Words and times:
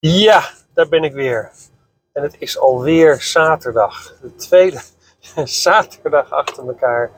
Ja, 0.00 0.50
daar 0.74 0.88
ben 0.88 1.04
ik 1.04 1.12
weer. 1.12 1.52
En 2.12 2.22
het 2.22 2.36
is 2.38 2.58
alweer 2.58 3.20
zaterdag. 3.20 4.14
De 4.20 4.34
tweede 4.34 4.80
zaterdag 5.44 6.30
achter 6.30 6.66
elkaar 6.66 7.10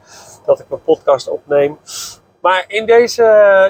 dat 0.45 0.59
ik 0.59 0.69
mijn 0.69 0.83
podcast 0.83 1.27
opneem. 1.27 1.79
Maar 2.41 2.65
in 2.67 2.85
deze, 2.85 3.21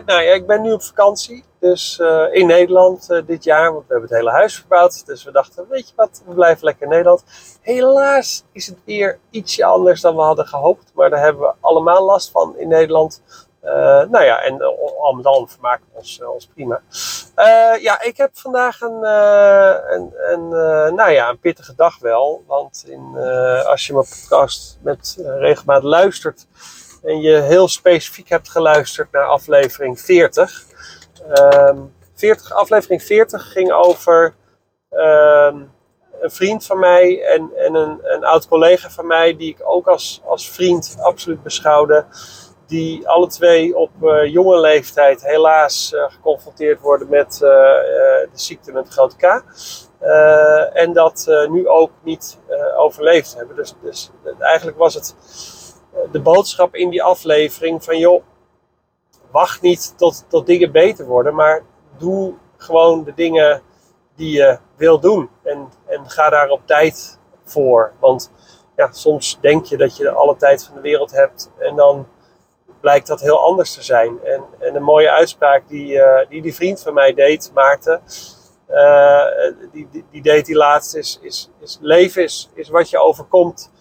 nou 0.06 0.22
ja, 0.22 0.34
ik 0.34 0.48
ben 0.48 0.62
nu 0.62 0.72
op 0.72 0.84
vakantie. 0.84 1.44
Dus 1.60 2.00
uh, 2.02 2.26
in 2.32 2.48
Nederland 2.48 3.08
uh, 3.10 3.22
dit 3.26 3.44
jaar, 3.44 3.74
want 3.74 3.88
we 3.88 3.92
hebben 3.92 4.10
het 4.10 4.20
hele 4.20 4.32
huis 4.32 4.56
verbouwd. 4.56 5.06
Dus 5.06 5.24
we 5.24 5.32
dachten, 5.32 5.66
weet 5.70 5.90
je 5.90 5.94
wat, 5.96 6.24
we 6.26 6.34
blijven 6.34 6.66
lekker 6.66 6.84
in 6.84 6.90
Nederland. 6.90 7.24
Helaas 7.62 8.44
is 8.52 8.68
het 8.68 8.78
weer 8.86 9.20
ietsje 9.30 9.66
anders 9.66 10.02
dan 10.02 10.16
we 10.16 10.22
hadden 10.22 10.48
gehoopt. 10.48 10.92
Maar 10.94 11.10
daar 11.10 11.24
hebben 11.24 11.42
we 11.42 11.54
allemaal 11.60 12.06
last 12.06 12.32
van 12.32 12.58
in 12.58 12.68
Nederland. 12.68 13.22
Uh, 13.64 13.72
nou 14.10 14.24
ja, 14.24 14.42
en 14.42 14.62
al 15.00 15.14
met 15.14 15.26
al 15.26 15.48
vermaken 15.48 15.86
we 15.94 16.30
ons, 16.30 16.48
prima. 16.54 16.82
ja, 17.80 18.02
ik 18.02 18.18
heb 18.18 18.30
vandaag 18.34 18.82
een, 18.82 19.04
een, 19.94 20.14
een 20.32 20.50
nou 20.96 21.12
ja, 21.12 21.30
een 21.30 21.40
pittige 21.40 21.76
dag 21.76 22.00
wel. 22.00 22.44
Want 22.48 22.84
in, 22.88 23.18
als 23.66 23.88
je 23.88 23.94
mijn 23.94 24.06
podcast 24.06 24.80
met 24.82 25.18
regelmaat 25.20 25.84
luistert 25.84 26.48
en 27.04 27.22
je 27.22 27.42
heel 27.42 27.68
specifiek 27.68 28.30
hebt 28.30 28.50
geluisterd 28.50 29.12
naar 29.12 29.26
aflevering 29.26 30.02
40. 30.02 30.64
Um, 31.54 31.94
40 32.16 32.52
aflevering 32.52 33.04
40 33.04 33.52
ging 33.52 33.72
over 33.72 34.36
um, 34.92 35.72
een 36.22 36.32
vriend 36.32 36.66
van 36.66 36.80
mij 36.80 37.24
en, 37.26 37.52
en 37.56 37.76
een, 37.76 38.00
een 38.04 38.24
oud 38.24 38.48
collega 38.48 38.90
van 38.90 39.08
mij, 39.08 39.38
die 39.38 39.50
ik 39.50 39.60
ook 39.64 39.88
als, 39.88 40.22
als 40.26 40.50
vriend 40.50 40.96
absoluut 41.00 41.44
beschouwde. 41.44 42.06
Die 42.68 43.08
alle 43.08 43.28
twee 43.28 43.78
op 43.78 43.90
uh, 44.02 44.26
jonge 44.26 44.60
leeftijd 44.60 45.24
helaas 45.24 45.92
uh, 45.94 46.04
geconfronteerd 46.12 46.80
worden 46.80 47.10
met 47.10 47.34
uh, 47.34 47.40
de 47.42 48.30
ziekte 48.34 48.72
met 48.72 48.88
grote 48.88 49.16
K. 49.16 49.44
en 50.74 50.94
dat 50.94 51.46
nu 51.50 51.68
ook 51.68 51.92
niet 52.04 52.40
overleefd 52.78 53.36
hebben. 53.36 53.56
Dus, 53.56 53.76
dus 53.82 54.12
eigenlijk 54.40 54.78
was 54.78 54.94
het 54.94 55.16
de 56.12 56.22
boodschap 56.22 56.76
in 56.76 56.90
die 56.90 57.04
aflevering 57.04 57.84
van 57.84 57.98
joh, 57.98 58.24
wacht 59.32 59.62
niet 59.62 59.98
tot, 59.98 60.26
tot 60.28 60.46
dingen 60.46 60.72
beter 60.72 61.06
worden, 61.06 61.36
maar 61.36 61.64
doe 61.98 62.34
gewoon 62.58 63.04
de 63.04 63.14
dingen 63.14 63.62
die 64.16 64.32
je 64.32 64.58
wil 64.76 65.00
doen. 65.00 65.30
En, 65.44 65.70
en 65.86 66.10
ga 66.10 66.30
daar 66.30 66.50
op 66.50 66.62
tijd 66.66 67.20
voor. 67.44 67.94
Want 68.00 68.32
ja, 68.76 68.92
soms 68.92 69.38
denk 69.42 69.66
je 69.66 69.78
dat 69.78 69.98
je 69.98 70.10
alle 70.10 70.36
tijd 70.36 70.64
van 70.64 70.76
de 70.76 70.82
wereld 70.82 71.12
hebt 71.12 71.52
en 71.58 71.76
dan 71.76 72.08
blijkt 72.84 73.08
dat 73.08 73.22
heel 73.22 73.40
anders 73.40 73.74
te 73.74 73.84
zijn. 73.84 74.24
En, 74.24 74.44
en 74.60 74.76
een 74.76 74.84
mooie 74.84 75.10
uitspraak 75.10 75.68
die, 75.68 75.94
uh, 75.94 76.20
die 76.30 76.42
die 76.42 76.56
vriend 76.56 76.82
van 76.82 76.94
mij 76.94 77.14
deed, 77.14 77.52
maakte, 77.54 78.00
uh, 78.70 79.26
die, 79.72 79.88
die, 79.92 80.06
die, 80.12 80.22
deed 80.22 80.46
die 80.46 80.56
laatst, 80.56 80.96
is, 80.96 81.20
is, 81.22 81.50
is 81.62 81.78
leven 81.82 82.24
is, 82.24 82.50
is 82.54 82.70
wat 82.70 82.90
je 82.90 82.98
overkomt 82.98 83.72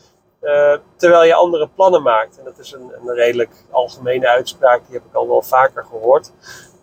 uh, 0.43 0.77
terwijl 0.97 1.25
je 1.25 1.35
andere 1.35 1.69
plannen 1.75 2.03
maakt. 2.03 2.39
En 2.39 2.45
dat 2.45 2.59
is 2.59 2.73
een, 2.73 2.93
een, 3.01 3.15
redelijk 3.15 3.65
algemene 3.71 4.29
uitspraak, 4.29 4.87
die 4.87 4.95
heb 4.95 5.05
ik 5.05 5.15
al 5.15 5.29
wel 5.29 5.43
vaker 5.43 5.85
gehoord. 5.85 6.33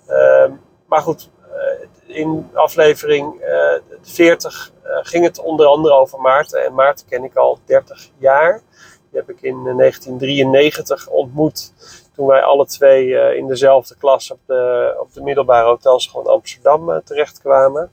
Uh, 0.09 0.51
maar 0.87 1.01
goed, 1.01 1.29
in 2.05 2.49
aflevering 2.53 3.43
40 4.01 4.71
ging 4.83 5.23
het 5.23 5.39
onder 5.39 5.65
andere 5.65 5.93
over 5.93 6.21
Maarten. 6.21 6.65
En 6.65 6.73
Maarten 6.73 7.05
ken 7.07 7.23
ik 7.23 7.35
al 7.35 7.59
30 7.65 8.09
jaar. 8.17 8.61
Die 9.11 9.19
heb 9.19 9.29
ik 9.29 9.41
in 9.41 9.63
1993 9.63 11.07
ontmoet. 11.07 11.73
Toen 12.19 12.27
wij 12.27 12.43
alle 12.43 12.65
twee 12.65 13.35
in 13.35 13.47
dezelfde 13.47 13.95
klas 13.97 14.31
op 14.31 14.39
de, 14.45 14.95
op 14.99 15.13
de 15.13 15.21
middelbare 15.21 15.67
hotelschool 15.67 16.21
in 16.21 16.27
Amsterdam 16.27 17.01
terechtkwamen. 17.03 17.91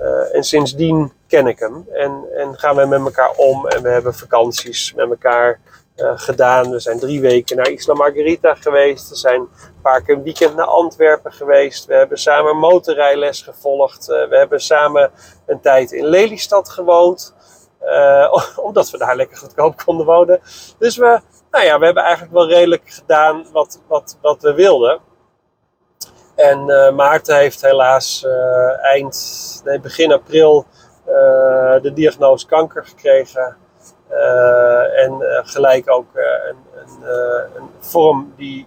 Uh, 0.00 0.34
en 0.34 0.44
sindsdien 0.44 1.12
ken 1.26 1.46
ik 1.46 1.58
hem 1.58 1.86
en, 1.92 2.24
en 2.36 2.58
gaan 2.58 2.76
we 2.76 2.86
met 2.86 3.00
elkaar 3.00 3.30
om 3.36 3.66
en 3.66 3.82
we 3.82 3.88
hebben 3.88 4.14
vakanties 4.14 4.94
met 4.94 5.10
elkaar 5.10 5.60
gedaan. 5.96 6.70
We 6.70 6.78
zijn 6.78 6.98
drie 6.98 7.20
weken 7.20 7.56
naar 7.56 7.70
Isla 7.70 7.94
Margarita 7.94 8.54
geweest. 8.54 9.08
We 9.08 9.16
zijn 9.16 9.40
een 9.40 9.80
paar 9.82 10.02
keer 10.02 10.14
een 10.14 10.22
weekend 10.22 10.56
naar 10.56 10.66
Antwerpen 10.66 11.32
geweest. 11.32 11.86
We 11.86 11.94
hebben 11.94 12.18
samen 12.18 12.56
motorrijles 12.56 13.42
gevolgd. 13.42 14.06
We 14.06 14.36
hebben 14.36 14.60
samen 14.60 15.10
een 15.46 15.60
tijd 15.60 15.92
in 15.92 16.04
Lelystad 16.04 16.68
gewoond. 16.68 17.34
omdat 18.56 18.90
we 18.90 18.98
daar 18.98 19.16
lekker 19.16 19.36
goedkoop 19.36 19.76
konden 19.84 20.06
wonen. 20.06 20.40
Dus 20.78 20.96
we, 20.96 21.20
nou 21.50 21.64
ja, 21.64 21.78
we 21.78 21.84
hebben 21.84 22.02
eigenlijk 22.02 22.32
wel 22.34 22.48
redelijk 22.48 22.82
gedaan 22.86 23.46
wat, 23.52 23.80
wat, 23.86 24.18
wat 24.20 24.42
we 24.42 24.54
wilden. 24.54 25.00
En 26.34 26.68
uh, 26.68 26.90
Maarten 26.90 27.36
heeft 27.36 27.62
helaas 27.62 28.24
uh, 28.26 28.84
eind, 28.84 29.60
nee, 29.64 29.80
begin 29.80 30.12
april 30.12 30.66
uh, 31.06 31.12
de 31.82 31.92
diagnose 31.94 32.46
kanker 32.46 32.86
gekregen. 32.86 33.56
en 34.96 35.22
gelijk 35.44 35.90
ook 35.90 36.06
een, 36.14 36.56
een, 36.74 37.08
een, 37.56 37.70
vorm 37.78 38.32
die, 38.36 38.66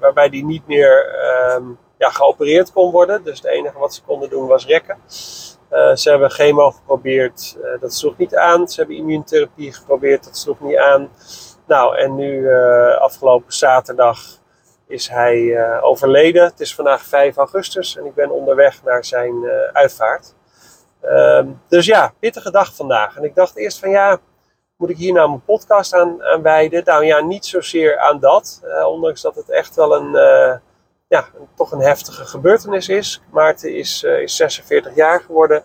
waarbij 0.00 0.28
die 0.28 0.44
niet 0.44 0.66
meer 0.66 1.14
um, 1.56 1.78
ja, 1.98 2.10
geopereerd 2.10 2.72
kon 2.72 2.90
worden. 2.90 3.24
Dus 3.24 3.36
het 3.36 3.46
enige 3.46 3.78
wat 3.78 3.94
ze 3.94 4.02
konden 4.02 4.30
doen 4.30 4.46
was 4.46 4.66
rekken. 4.66 4.96
ze 5.94 6.10
hebben 6.10 6.30
chemo 6.30 6.70
geprobeerd, 6.70 7.56
dat 7.80 7.94
sloeg 7.94 8.16
niet 8.16 8.36
aan. 8.36 8.68
Ze 8.68 8.80
hebben 8.80 8.96
immuuntherapie 8.96 9.72
geprobeerd, 9.72 10.24
dat 10.24 10.36
sloeg 10.36 10.60
niet 10.60 10.76
aan. 10.76 11.10
Nou, 11.66 11.96
en 11.96 12.14
nu 12.14 12.54
afgelopen 12.98 13.52
zaterdag 13.52 14.18
is 14.92 15.08
hij 15.08 15.38
uh, 15.38 15.84
overleden. 15.84 16.44
Het 16.44 16.60
is 16.60 16.74
vandaag 16.74 17.02
5 17.02 17.36
augustus 17.36 17.96
en 17.96 18.06
ik 18.06 18.14
ben 18.14 18.30
onderweg 18.30 18.82
naar 18.82 19.04
zijn 19.04 19.34
uh, 19.42 19.52
uitvaart. 19.72 20.34
Uh, 21.04 21.40
dus 21.68 21.86
ja, 21.86 22.12
pittige 22.18 22.50
dag 22.50 22.74
vandaag. 22.74 23.16
En 23.16 23.24
ik 23.24 23.34
dacht 23.34 23.56
eerst 23.56 23.78
van 23.78 23.90
ja, 23.90 24.18
moet 24.76 24.90
ik 24.90 24.96
hier 24.96 25.12
nou 25.12 25.28
mijn 25.28 25.44
podcast 25.44 25.94
aan, 25.94 26.22
aan 26.22 26.42
wijden? 26.42 26.82
Nou 26.84 27.04
ja, 27.04 27.20
niet 27.20 27.46
zozeer 27.46 27.98
aan 27.98 28.20
dat. 28.20 28.62
Ondanks 28.86 29.20
dat 29.20 29.34
het 29.34 29.50
echt 29.50 29.74
wel 29.74 29.96
een, 29.96 30.12
ja, 31.08 31.24
toch 31.54 31.72
een 31.72 31.80
heftige 31.80 32.24
gebeurtenis 32.24 32.88
is. 32.88 33.22
Maarten 33.30 33.74
is, 33.76 34.02
is 34.02 34.36
46 34.36 34.94
jaar 34.94 35.20
geworden. 35.20 35.64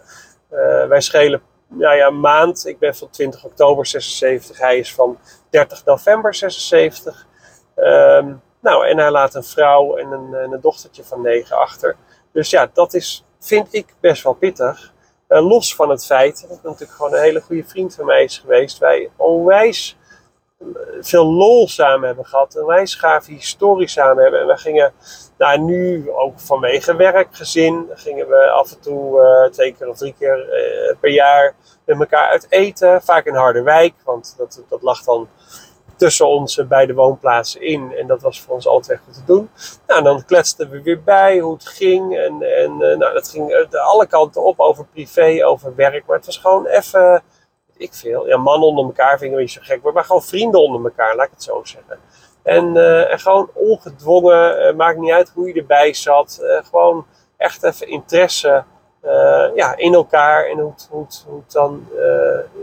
wij 0.88 1.02
schelen 1.02 1.42
nou 1.68 1.96
ja, 1.96 2.10
maand. 2.10 2.66
Ik 2.66 2.80
ben 2.80 2.96
van 2.96 3.10
20 3.10 3.44
oktober 3.44 3.86
76. 3.86 4.58
Hij 4.58 4.78
is 4.78 4.94
van 4.94 5.18
30 5.50 5.86
november 5.86 6.36
76. 6.36 7.28
Um, 7.76 8.42
nou, 8.60 8.88
en 8.88 8.98
hij 8.98 9.12
laat 9.12 9.36
een 9.36 9.44
vrouw 9.44 9.96
en 9.96 10.12
een, 10.12 10.34
een 10.34 10.62
dochtertje 10.62 11.04
van 11.04 11.22
negen 11.22 11.58
achter. 11.58 11.96
Dus 12.32 12.50
ja, 12.50 12.70
dat 12.74 12.94
is, 12.94 13.26
vind 13.40 13.74
ik 13.74 13.94
best 14.00 14.24
wel 14.24 14.34
pittig. 14.34 14.94
Uh, 15.30 15.48
los 15.48 15.76
van 15.76 15.90
het 15.90 16.06
feit 16.06 16.42
dat 16.42 16.50
het 16.50 16.64
natuurlijk 16.64 16.92
gewoon 16.92 17.14
een 17.14 17.22
hele 17.22 17.42
goede 17.42 17.64
vriend 17.64 17.96
van 17.96 18.06
mij 18.06 18.24
is 18.24 18.38
geweest. 18.38 18.78
Wij 18.78 19.10
onwijs 19.16 19.97
eh, 19.97 19.97
veel 21.02 21.26
lol 21.26 21.68
samen 21.68 22.08
hebben 22.08 22.26
gehad. 22.26 22.56
Een 22.56 22.62
onwijs 22.62 22.96
gave 22.96 23.32
historie 23.32 23.88
samen 23.88 24.24
hebben. 24.24 24.42
En 24.42 24.48
we 24.48 24.58
gingen, 24.58 24.94
nou 25.38 25.60
nu 25.60 26.12
ook 26.12 26.40
vanwege 26.40 26.96
werk, 26.96 27.28
gezin, 27.32 27.90
gingen 27.94 28.28
we 28.28 28.50
af 28.50 28.72
en 28.72 28.80
toe 28.80 29.22
uh, 29.22 29.52
twee 29.52 29.76
keer 29.76 29.90
of 29.90 29.98
drie 29.98 30.16
keer 30.20 30.38
uh, 30.38 30.96
per 31.00 31.12
jaar 31.12 31.56
met 31.86 32.00
elkaar 32.00 32.30
uit 32.30 32.48
eten. 32.50 33.02
Vaak 33.02 33.26
in 33.26 33.36
Harderwijk, 33.36 33.94
want 34.04 34.34
dat, 34.38 34.64
dat 34.70 34.82
lag 34.82 35.04
dan 35.04 35.28
tussen 35.96 36.28
onze 36.28 36.66
beide 36.66 36.94
woonplaatsen 36.94 37.62
in. 37.62 37.94
En 37.98 38.08
dat 38.08 38.22
was 38.22 38.42
voor 38.42 38.54
ons 38.54 38.68
altijd 38.68 39.00
goed 39.06 39.14
te 39.14 39.26
doen. 39.26 39.50
Nou, 39.88 40.04
dan 40.04 40.26
kletsten 40.26 40.70
we 40.70 40.82
weer 40.82 41.04
bij 41.04 41.40
hoe 41.40 41.54
het 41.54 41.68
ging. 41.68 42.18
En, 42.18 42.42
en 42.42 42.72
uh, 42.72 42.98
nou, 42.98 43.14
dat 43.14 43.30
ging 43.30 43.52
uh, 43.52 43.86
alle 43.86 44.08
kanten 44.08 44.44
op 44.44 44.60
over 44.60 44.86
privé, 44.86 45.46
over 45.46 45.76
werk. 45.76 46.06
Maar 46.06 46.18
het 46.18 46.26
was 46.26 46.38
gewoon 46.38 46.66
even, 46.66 47.24
ik 47.78 47.94
veel. 47.94 48.28
Ja, 48.28 48.38
mannen 48.38 48.68
onder 48.68 48.86
elkaar 48.86 49.18
vingen 49.18 49.40
niet 49.40 49.52
zo 49.52 49.62
gek. 49.64 49.94
Maar 49.94 50.06
gewoon 50.06 50.24
vrienden 50.24 50.62
onder 50.62 50.84
elkaar, 50.84 51.16
laat 51.16 51.26
ik 51.26 51.32
het 51.32 51.44
zo 51.44 51.62
zeggen. 51.64 52.00
En, 52.44 52.76
uh, 52.76 53.12
en 53.12 53.20
gewoon 53.20 53.50
ongedwongen, 53.54 54.76
maakt 54.76 54.98
niet 54.98 55.12
uit 55.12 55.32
hoe 55.34 55.48
je 55.48 55.54
erbij 55.54 55.94
zat. 55.94 56.40
gewoon 56.70 57.06
echt 57.38 57.64
even 57.64 57.88
interesse 57.88 58.64
ja, 59.56 59.76
in 59.76 59.94
elkaar 59.94 60.46
en 60.46 60.60
hoe 60.60 60.72
het, 60.72 60.88
hoe 60.92 61.06
hoe 61.28 61.42
dan 61.48 61.88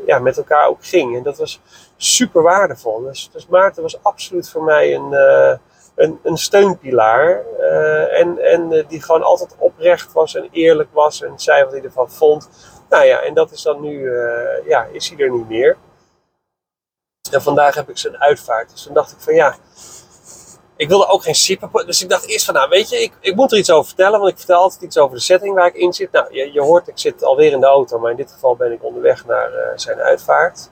ja, 0.07 0.19
met 0.19 0.37
elkaar 0.37 0.69
ook 0.69 0.87
ging. 0.87 1.17
En 1.17 1.23
dat 1.23 1.39
was 1.39 1.61
super 1.97 2.43
waardevol. 2.43 3.01
Dus, 3.01 3.31
dus 3.33 3.47
Maarten 3.47 3.83
was 3.83 4.03
absoluut 4.03 4.51
voor 4.51 4.63
mij 4.63 4.95
een, 4.95 5.13
een, 5.95 6.19
een 6.23 6.37
steunpilaar. 6.37 7.43
en 8.11 8.39
en 8.39 8.85
die 8.89 9.03
gewoon 9.03 9.23
altijd 9.23 9.55
oprecht 9.59 10.13
was 10.13 10.35
en 10.35 10.49
eerlijk 10.51 10.89
was 10.93 11.23
en 11.23 11.33
zei 11.37 11.65
wat 11.65 11.73
hij 11.73 11.83
ervan 11.83 12.11
vond. 12.11 12.49
Nou 12.95 13.07
ja, 13.07 13.21
en 13.21 13.35
dat 13.35 13.51
is 13.51 13.63
dan 13.63 13.81
nu, 13.81 14.11
ja, 14.65 14.87
is 14.93 15.09
hij 15.09 15.19
er 15.19 15.31
niet 15.31 15.49
meer. 15.49 15.77
En 17.31 17.43
vandaag 17.43 17.75
heb 17.75 17.89
ik 17.89 17.99
zijn 17.99 18.19
uitvaart. 18.19 18.71
Dus 18.71 18.83
toen 18.83 18.95
dacht 18.95 19.13
ik 19.13 19.21
van 19.21 19.35
ja, 19.35 19.57
ik 20.77 20.89
wilde 20.89 21.07
ook 21.07 21.23
geen 21.23 21.35
sippen. 21.35 21.87
Dus 21.87 22.03
ik 22.03 22.09
dacht 22.09 22.27
eerst 22.27 22.45
van, 22.45 22.55
nou 22.55 22.69
weet 22.69 22.89
je, 22.89 23.03
ik, 23.03 23.13
ik 23.21 23.35
moet 23.35 23.53
er 23.53 23.59
iets 23.59 23.71
over 23.71 23.87
vertellen. 23.87 24.19
Want 24.19 24.31
ik 24.31 24.39
vertel 24.39 24.61
altijd 24.61 24.83
iets 24.83 24.99
over 24.99 25.17
de 25.17 25.23
setting 25.23 25.55
waar 25.55 25.67
ik 25.67 25.75
in 25.75 25.93
zit. 25.93 26.13
Nou, 26.13 26.35
je, 26.35 26.53
je 26.53 26.61
hoort, 26.61 26.89
ik 26.89 26.99
zit 26.99 27.25
alweer 27.25 27.53
in 27.53 27.61
de 27.61 27.67
auto. 27.67 27.99
Maar 27.99 28.11
in 28.11 28.17
dit 28.17 28.33
geval 28.33 28.57
ben 28.57 28.73
ik 28.73 28.85
onderweg 28.85 29.27
naar 29.27 29.53
uh, 29.53 29.59
zijn 29.75 30.01
uitvaart. 30.01 30.71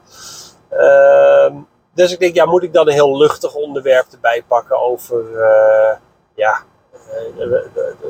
Uh, 0.73 1.55
dus 1.95 2.13
ik 2.13 2.19
denk, 2.19 2.35
ja, 2.35 2.45
moet 2.45 2.63
ik 2.63 2.73
dan 2.73 2.87
een 2.87 2.93
heel 2.93 3.17
luchtig 3.17 3.55
onderwerp 3.55 4.07
erbij 4.13 4.45
pakken 4.49 4.81
over, 4.81 5.31
uh, 5.31 5.97
ja, 6.35 6.63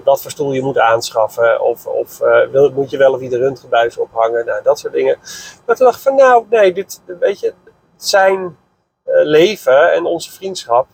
wat 0.04 0.22
voor 0.22 0.30
stoel 0.30 0.52
je 0.52 0.62
moet 0.62 0.78
aanschaffen. 0.78 1.60
Of, 1.60 1.86
of 1.86 2.18
wil, 2.50 2.70
moet 2.70 2.90
je 2.90 2.96
wel 2.96 3.12
of 3.12 3.20
niet 3.20 3.30
de 3.30 3.38
röntgenbuis 3.38 3.96
ophangen. 3.96 4.46
Nou, 4.46 4.62
dat 4.62 4.78
soort 4.78 4.92
dingen. 4.92 5.18
Maar 5.66 5.76
toen 5.76 5.86
dacht 5.86 5.96
ik 5.96 6.02
van 6.02 6.14
nou, 6.14 6.46
nee, 6.50 6.72
dit, 6.72 7.02
weet 7.06 7.40
je, 7.40 7.54
zijn 7.96 8.56
leven 9.04 9.92
en 9.92 10.04
onze 10.04 10.32
vriendschap 10.32 10.86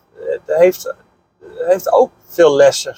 heeft, 0.47 0.95
heeft 1.57 1.93
ook 1.93 2.11
veel 2.29 2.57
lessen 2.57 2.95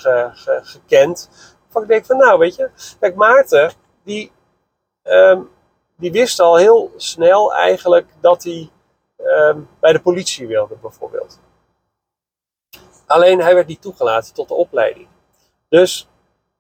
gekend. 0.63 1.31
Van 1.69 1.83
ik 1.83 1.89
denk 1.89 2.07
van 2.07 2.17
nou, 2.17 2.39
weet 2.39 2.57
je, 2.57 2.71
kijk 3.01 3.15
Maarten, 3.15 3.73
die, 4.05 4.33
um, 5.03 5.51
die 5.97 6.13
wist 6.13 6.41
al 6.41 6.57
heel 6.57 6.93
snel 6.97 7.55
eigenlijk 7.55 8.07
dat 8.21 8.43
hij 8.43 8.71
um, 9.19 9.69
bij 9.81 9.93
de 9.93 10.01
politie 10.01 10.47
wilde 10.47 10.75
bijvoorbeeld. 10.75 11.41
Alleen 13.07 13.41
hij 13.41 13.55
werd 13.55 13.67
niet 13.67 13.83
toegelaten 13.83 14.35
tot 14.35 14.49
de 14.49 14.55
opleiding. 14.55 15.09
Dus, 15.71 16.09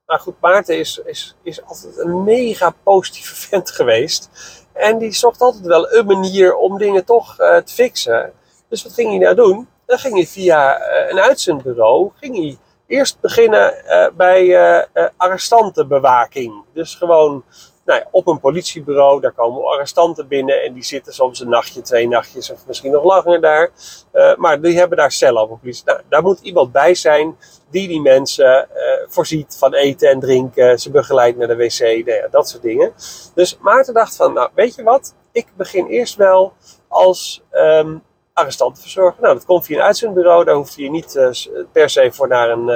nou 0.07 0.21
goed, 0.21 0.41
Maarten 0.41 0.79
is, 0.79 1.01
is, 1.05 1.37
is 1.43 1.65
altijd 1.65 1.99
een 1.99 2.25
mega 2.25 2.75
positieve 2.83 3.35
vent 3.49 3.71
geweest. 3.71 4.31
En 4.73 4.99
die 4.99 5.13
zocht 5.13 5.41
altijd 5.41 5.67
wel 5.67 5.93
een 5.93 6.07
manier 6.07 6.55
om 6.55 6.79
dingen 6.79 7.05
toch 7.05 7.41
uh, 7.41 7.57
te 7.57 7.73
fixen. 7.73 8.33
Dus 8.69 8.83
wat 8.83 8.93
ging 8.93 9.09
hij 9.09 9.19
nou 9.19 9.35
doen? 9.35 9.69
Dan 9.87 9.99
ging 9.99 10.15
hij 10.15 10.27
via 10.27 10.79
uh, 10.79 11.11
een 11.11 11.21
uitzendbureau, 11.21 12.11
ging 12.15 12.37
hij 12.37 12.59
eerst 12.87 13.21
beginnen 13.21 13.75
uh, 13.87 14.07
bij 14.17 14.87
arrestantenbewaking. 15.17 16.65
Dus 16.73 16.95
gewoon 16.95 17.45
nou 17.91 18.05
op 18.11 18.27
een 18.27 18.41
politiebureau, 18.41 19.21
daar 19.21 19.33
komen 19.33 19.65
arrestanten 19.65 20.29
binnen 20.29 20.63
en 20.63 20.73
die 20.73 20.85
zitten 20.85 21.13
soms 21.13 21.41
een 21.41 21.49
nachtje, 21.49 21.83
twee 21.83 22.09
nachtjes 22.09 22.51
of 22.51 22.67
misschien 22.67 22.93
nog 22.93 23.05
langer 23.05 23.41
daar. 23.41 23.71
Uh, 24.13 24.37
maar 24.37 24.61
die 24.61 24.79
hebben 24.79 24.99
daar 24.99 25.13
cellen 25.13 25.43
op 25.43 25.51
een 25.51 25.59
politie. 25.61 25.83
Nou, 25.85 26.01
daar 26.09 26.23
moet 26.23 26.41
iemand 26.41 26.73
bij 26.73 26.95
zijn 26.95 27.37
die 27.71 27.89
die 27.89 28.01
mensen 28.01 28.69
uh, 28.75 28.83
voorziet 29.09 29.57
van 29.59 29.75
eten 29.75 30.11
en 30.11 30.21
drinken, 30.21 30.79
ze 30.79 30.91
begeleidt 30.91 31.39
naar 31.39 31.49
de 31.49 31.57
wc, 31.57 31.81
nou 31.81 32.13
ja, 32.13 32.29
dat 32.31 32.49
soort 32.49 32.63
dingen. 32.63 32.93
Dus 33.35 33.59
Maarten 33.61 33.95
dacht 33.95 34.17
van, 34.17 34.33
nou 34.33 34.51
weet 34.55 34.75
je 34.75 34.83
wat, 34.83 35.15
ik 35.33 35.47
begin 35.57 35.87
eerst 35.87 36.17
wel 36.17 36.53
als 36.89 37.43
um, 37.53 38.03
arrestantenverzorger. 38.33 39.23
Nou, 39.23 39.35
dat 39.35 39.45
komt 39.45 39.65
via 39.65 39.77
een 39.77 39.85
uitzendbureau, 39.85 40.45
daar 40.45 40.55
hoef 40.55 40.77
je 40.77 40.91
niet 40.91 41.15
uh, 41.15 41.65
per 41.73 41.91
se 41.91 42.13
voor 42.13 42.29
naar 42.29 42.51
een 42.51 42.69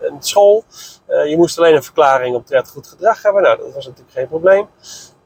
een 0.00 0.22
school. 0.22 0.64
Uh, 1.08 1.26
je 1.26 1.36
moest 1.36 1.58
alleen 1.58 1.74
een 1.74 1.82
verklaring 1.82 2.36
omtrent 2.36 2.70
goed 2.70 2.86
gedrag 2.86 3.22
hebben. 3.22 3.42
Nou, 3.42 3.58
dat 3.58 3.74
was 3.74 3.86
natuurlijk 3.86 4.16
geen 4.16 4.28
probleem. 4.28 4.68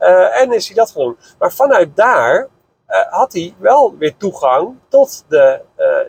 Uh, 0.01 0.41
en 0.41 0.53
is 0.53 0.67
hij 0.67 0.77
dat 0.77 0.91
gedaan. 0.91 1.17
Maar 1.39 1.53
vanuit 1.53 1.97
daar 1.97 2.49
uh, 2.89 3.13
had 3.13 3.33
hij 3.33 3.55
wel 3.59 3.97
weer 3.99 4.17
toegang 4.17 4.75
tot 4.89 5.25
de 5.29 5.61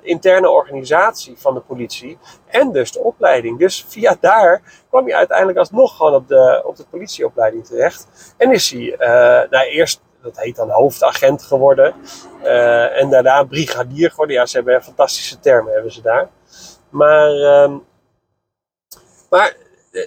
interne 0.01 0.49
organisatie 0.49 1.35
van 1.37 1.53
de 1.53 1.59
politie. 1.59 2.17
En 2.47 2.71
dus 2.71 2.91
de 2.91 2.99
opleiding. 2.99 3.59
Dus 3.59 3.85
via 3.87 4.17
daar 4.19 4.83
kwam 4.89 5.05
hij 5.05 5.15
uiteindelijk 5.15 5.57
alsnog 5.57 5.97
gewoon 5.97 6.13
op 6.13 6.27
de, 6.27 6.61
op 6.65 6.75
de 6.75 6.85
politieopleiding 6.89 7.65
terecht. 7.65 8.07
En 8.37 8.51
is 8.51 8.71
hij 8.71 8.95
nou, 9.49 9.65
eerst 9.65 10.01
dat 10.25 10.43
heet 10.43 10.55
dan 10.55 10.69
hoofdagent 10.69 11.43
geworden. 11.43 11.95
Uh, 12.43 13.01
en 13.01 13.09
daarna 13.09 13.43
brigadier 13.43 14.09
geworden. 14.09 14.35
Ja, 14.35 14.45
ze 14.45 14.55
hebben 14.55 14.83
fantastische 14.83 15.39
termen 15.39 15.73
hebben 15.73 15.91
ze 15.91 16.01
daar. 16.01 16.29
Maar 16.89 17.31
uh, 17.31 17.75
maar, 19.35 19.55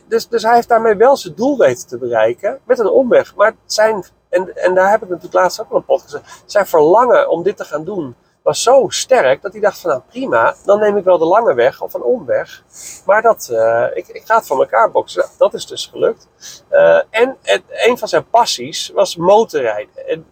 dus, 0.09 0.29
dus 0.29 0.43
hij 0.43 0.55
heeft 0.55 0.69
daarmee 0.69 0.95
wel 0.95 1.17
zijn 1.17 1.35
doel 1.35 1.59
weten 1.59 1.89
te 1.89 1.99
bereiken 1.99 2.61
met 2.65 2.79
een 2.79 2.89
omweg. 2.89 3.35
Maar 3.35 3.55
zijn, 3.67 4.05
en, 4.29 4.57
en 4.57 4.75
daar 4.75 4.91
heb 4.91 5.03
ik 5.03 5.09
natuurlijk 5.09 5.35
laatst 5.35 5.61
ook 5.61 5.71
al 5.71 5.77
een 5.77 5.85
podcast 5.85 6.15
gezegd, 6.15 6.43
zijn 6.47 6.67
verlangen 6.67 7.31
om 7.31 7.43
dit 7.43 7.57
te 7.57 7.65
gaan 7.65 7.85
doen 7.85 8.17
was 8.43 8.63
zo 8.63 8.87
sterk 8.89 9.43
dat 9.43 9.53
hij 9.53 9.61
dacht 9.61 9.81
van 9.81 9.91
nou 9.91 10.03
prima, 10.09 10.55
dan 10.65 10.81
neem 10.81 10.97
ik 10.97 11.05
wel 11.05 11.19
de 11.19 11.25
lange 11.25 11.55
weg 11.55 11.83
of 11.83 11.95
een 11.95 12.03
omweg. 12.03 12.63
Maar 13.07 13.23
dat, 13.23 13.49
uh, 13.53 13.87
ik, 13.95 14.09
ik 14.09 14.23
ga 14.25 14.37
het 14.37 14.47
van 14.47 14.59
elkaar 14.59 14.91
boksen. 14.91 15.25
Dat 15.39 15.55
is 15.55 15.67
dus 15.67 15.87
gelukt. 15.87 16.29
Uh, 16.71 17.01
en 17.11 17.37
een 17.69 17.99
van 17.99 18.09
zijn 18.09 18.29
passies 18.29 18.91
was 18.95 19.17
motorrijden. 19.17 20.07
En, 20.07 20.27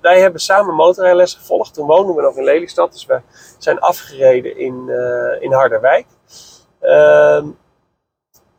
wij 0.00 0.20
hebben 0.20 0.40
samen 0.40 0.74
motorrijles 0.74 1.34
gevolgd. 1.34 1.74
Toen 1.74 1.86
woonden 1.86 2.14
we 2.14 2.22
nog 2.22 2.36
in 2.36 2.44
Lelystad, 2.44 2.92
dus 2.92 3.06
we 3.06 3.20
zijn 3.58 3.80
afgereden 3.80 4.56
in, 4.58 4.90
in 5.40 5.52
Harderwijk. 5.52 6.06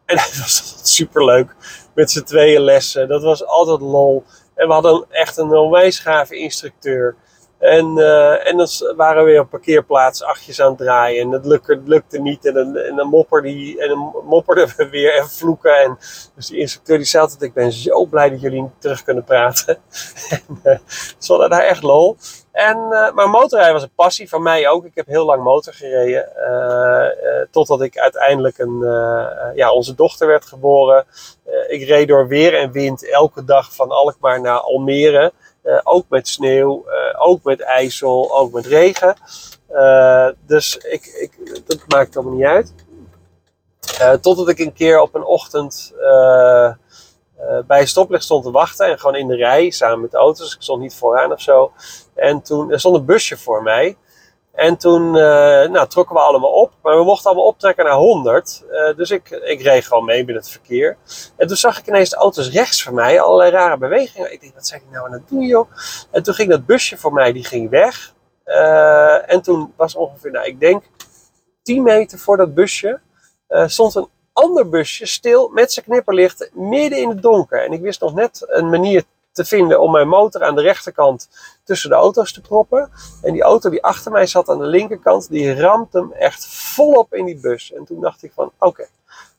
En 0.12 0.16
dat 0.16 0.38
was 0.38 0.80
super 0.84 1.26
leuk. 1.26 1.56
Met 1.96 2.12
z'n 2.12 2.24
tweeën 2.24 2.62
lessen. 2.62 3.08
Dat 3.08 3.24
was 3.24 3.46
altijd 3.46 3.82
lol. 3.82 4.24
En 4.56 4.68
we 4.68 4.74
hadden 4.74 5.06
echt 5.10 5.38
een 5.38 5.54
onwijs 5.54 6.00
gave 6.00 6.36
instructeur. 6.36 7.16
En, 7.60 7.98
uh, 7.98 8.48
en 8.48 8.58
dan 8.58 8.68
waren 8.96 9.24
we 9.26 9.32
weer 9.32 9.40
op 9.40 9.50
parkeerplaats 9.50 10.24
achtjes 10.24 10.62
aan 10.62 10.70
het 10.70 10.78
draaien. 10.78 11.22
En 11.22 11.30
dat 11.30 11.46
lukte, 11.46 11.82
lukte 11.86 12.20
niet. 12.20 12.46
En 12.46 12.54
dan, 12.54 12.76
en 12.76 12.96
dan, 12.96 13.08
mopperde, 13.08 13.48
die, 13.48 13.82
en 13.82 13.90
dan 13.90 14.14
mopperden 14.26 14.74
we 14.78 14.90
weer 15.00 15.14
en 15.14 15.30
vloeken. 15.30 15.78
En 15.78 15.98
dus 16.36 16.48
die 16.48 16.60
instructeur 16.60 16.98
die 16.98 17.06
zei 17.06 17.24
altijd, 17.24 17.42
ik 17.42 17.54
ben 17.54 17.72
zo 17.72 18.06
blij 18.06 18.30
dat 18.30 18.42
jullie 18.42 18.70
terug 18.80 19.04
kunnen 19.04 19.24
praten. 19.24 19.78
en 20.30 20.60
uh, 20.64 20.78
ze 21.18 21.32
hadden 21.32 21.50
daar 21.50 21.64
echt 21.64 21.84
lol. 21.84 22.18
En, 22.52 22.78
uh, 22.78 23.12
maar 23.12 23.30
motorrijden 23.30 23.74
was 23.74 23.84
een 23.84 23.92
passie 23.96 24.30
van 24.30 24.44
mij 24.44 24.70
ook. 24.70 24.86
Ik 24.86 24.96
heb 24.96 25.08
heel 25.08 25.26
lang 25.26 25.44
motor 25.44 25.74
gereden. 25.74 26.30
totdat 27.52 27.82
ik 27.82 27.98
uiteindelijk 27.98 28.58
een, 28.58 28.80
ja, 29.56 29.72
onze 29.72 29.96
dochter 29.96 30.28
werd 30.28 30.46
geboren. 30.46 31.06
ik 31.68 31.88
reed 31.88 32.08
door 32.08 32.28
weer 32.28 32.54
en 32.54 32.72
wind 32.72 33.10
elke 33.10 33.44
dag 33.44 33.76
van 33.76 33.90
Alkmaar 33.90 34.42
naar 34.42 34.60
Almere. 34.60 35.34
Uh, 35.68 35.80
ook 35.84 36.06
met 36.10 36.28
sneeuw, 36.28 36.86
uh, 36.88 37.28
ook 37.28 37.44
met 37.44 37.62
ijzel, 37.62 38.36
ook 38.36 38.52
met 38.52 38.66
regen. 38.66 39.16
Uh, 39.72 40.28
dus 40.46 40.78
ik, 40.78 41.06
ik, 41.06 41.62
dat 41.66 41.80
maakt 41.88 42.16
allemaal 42.16 42.34
niet 42.34 42.46
uit. 42.46 42.74
totdat 44.22 44.50
ik 44.50 44.60
een 44.60 44.74
keer 44.74 45.02
op 45.02 45.16
een 45.16 45.24
ochtend 45.24 45.94
bij 47.68 47.80
een 47.80 47.88
stoplicht 47.88 48.24
stond 48.24 48.44
te 48.44 48.52
wachten. 48.52 48.88
En 48.88 49.00
gewoon 49.00 49.16
in 49.16 49.28
de 49.28 49.36
rij 49.36 49.70
samen 49.70 50.02
met 50.02 50.12
de 50.12 50.18
auto's. 50.18 50.56
Ik 50.56 50.62
stond 50.62 50.82
niet 50.82 50.96
vooraan 50.96 51.32
of 51.32 51.42
zo. 51.42 51.72
En 52.16 52.42
toen 52.42 52.72
er 52.72 52.80
stond 52.80 52.96
een 52.96 53.06
busje 53.06 53.38
voor 53.38 53.64
mij. 53.64 53.98
En 54.58 54.78
toen 54.78 55.06
uh, 55.08 55.14
nou, 55.70 55.88
trokken 55.88 56.16
we 56.16 56.22
allemaal 56.22 56.52
op. 56.52 56.74
Maar 56.82 56.98
we 56.98 57.04
mochten 57.04 57.26
allemaal 57.26 57.48
optrekken 57.48 57.86
naar 57.86 57.94
100. 57.94 58.64
Uh, 58.72 58.96
dus 58.96 59.12
ik, 59.12 59.30
ik 59.30 59.62
reed 59.62 59.86
gewoon 59.86 60.06
mee 60.06 60.26
met 60.26 60.36
het 60.36 60.50
verkeer. 60.50 60.98
En 61.36 61.48
toen 61.48 61.58
zag 61.58 61.80
ik 61.80 61.88
ineens 61.88 62.10
de 62.10 62.16
auto's 62.16 62.52
rechts 62.52 62.84
van 62.84 62.94
mij. 62.94 63.22
Allerlei 63.22 63.52
rare 63.52 63.78
bewegingen. 63.78 64.34
Ik 64.34 64.42
dacht, 64.42 64.54
wat 64.54 64.68
zijn 64.68 64.82
die 64.82 64.92
nou 64.92 65.06
aan 65.06 65.14
het 65.14 65.30
doen, 65.30 65.42
joh? 65.42 65.72
En 66.12 66.24
toen 66.24 66.34
ging 66.34 66.50
dat 66.50 66.66
busje 66.66 66.98
voor 66.98 67.14
mij, 67.14 67.32
die 67.32 67.46
ging 67.46 67.70
weg. 67.70 68.14
Uh, 68.46 69.32
en 69.32 69.42
toen 69.42 69.74
was 69.76 69.96
ongeveer, 69.96 70.32
nou, 70.32 70.46
ik 70.46 70.60
denk 70.60 70.84
10 71.64 71.84
meter 71.84 72.20
voor 72.20 72.38
dat 72.38 72.54
busje. 72.54 73.00
stond 73.66 73.96
een 73.96 74.10
ander 74.34 74.70
busje 74.70 75.06
stil 75.06 75.50
met 75.50 75.74
zijn 75.74 75.86
knipperlichten 75.86 76.50
midden 76.54 77.00
in 77.00 77.10
het 77.10 77.22
donker. 77.22 77.66
En 77.66 77.72
ik 77.72 77.82
wist 77.82 78.02
nog 78.02 78.14
net 78.14 78.46
een 78.48 78.70
manier 78.70 79.04
te 79.38 79.46
vinden 79.46 79.80
om 79.80 79.92
mijn 79.92 80.08
motor 80.08 80.44
aan 80.44 80.56
de 80.56 80.62
rechterkant 80.62 81.30
tussen 81.64 81.90
de 81.90 81.96
auto's 81.96 82.34
te 82.34 82.42
proppen. 82.42 82.92
En 83.22 83.34
die 83.34 83.42
auto 83.42 83.70
die 83.70 83.84
achter 83.84 84.12
mij 84.12 84.26
zat 84.26 84.50
aan 84.50 84.60
de 84.60 84.66
linkerkant, 84.66 85.30
die 85.30 85.60
ramt 85.60 85.94
hem 85.94 86.12
echt 86.12 86.48
volop 86.48 87.14
in 87.14 87.26
die 87.26 87.40
bus. 87.40 87.74
En 87.74 87.86
toen 87.86 88.02
dacht 88.02 88.24
ik 88.24 88.32
van, 88.36 88.52
oké, 88.60 88.88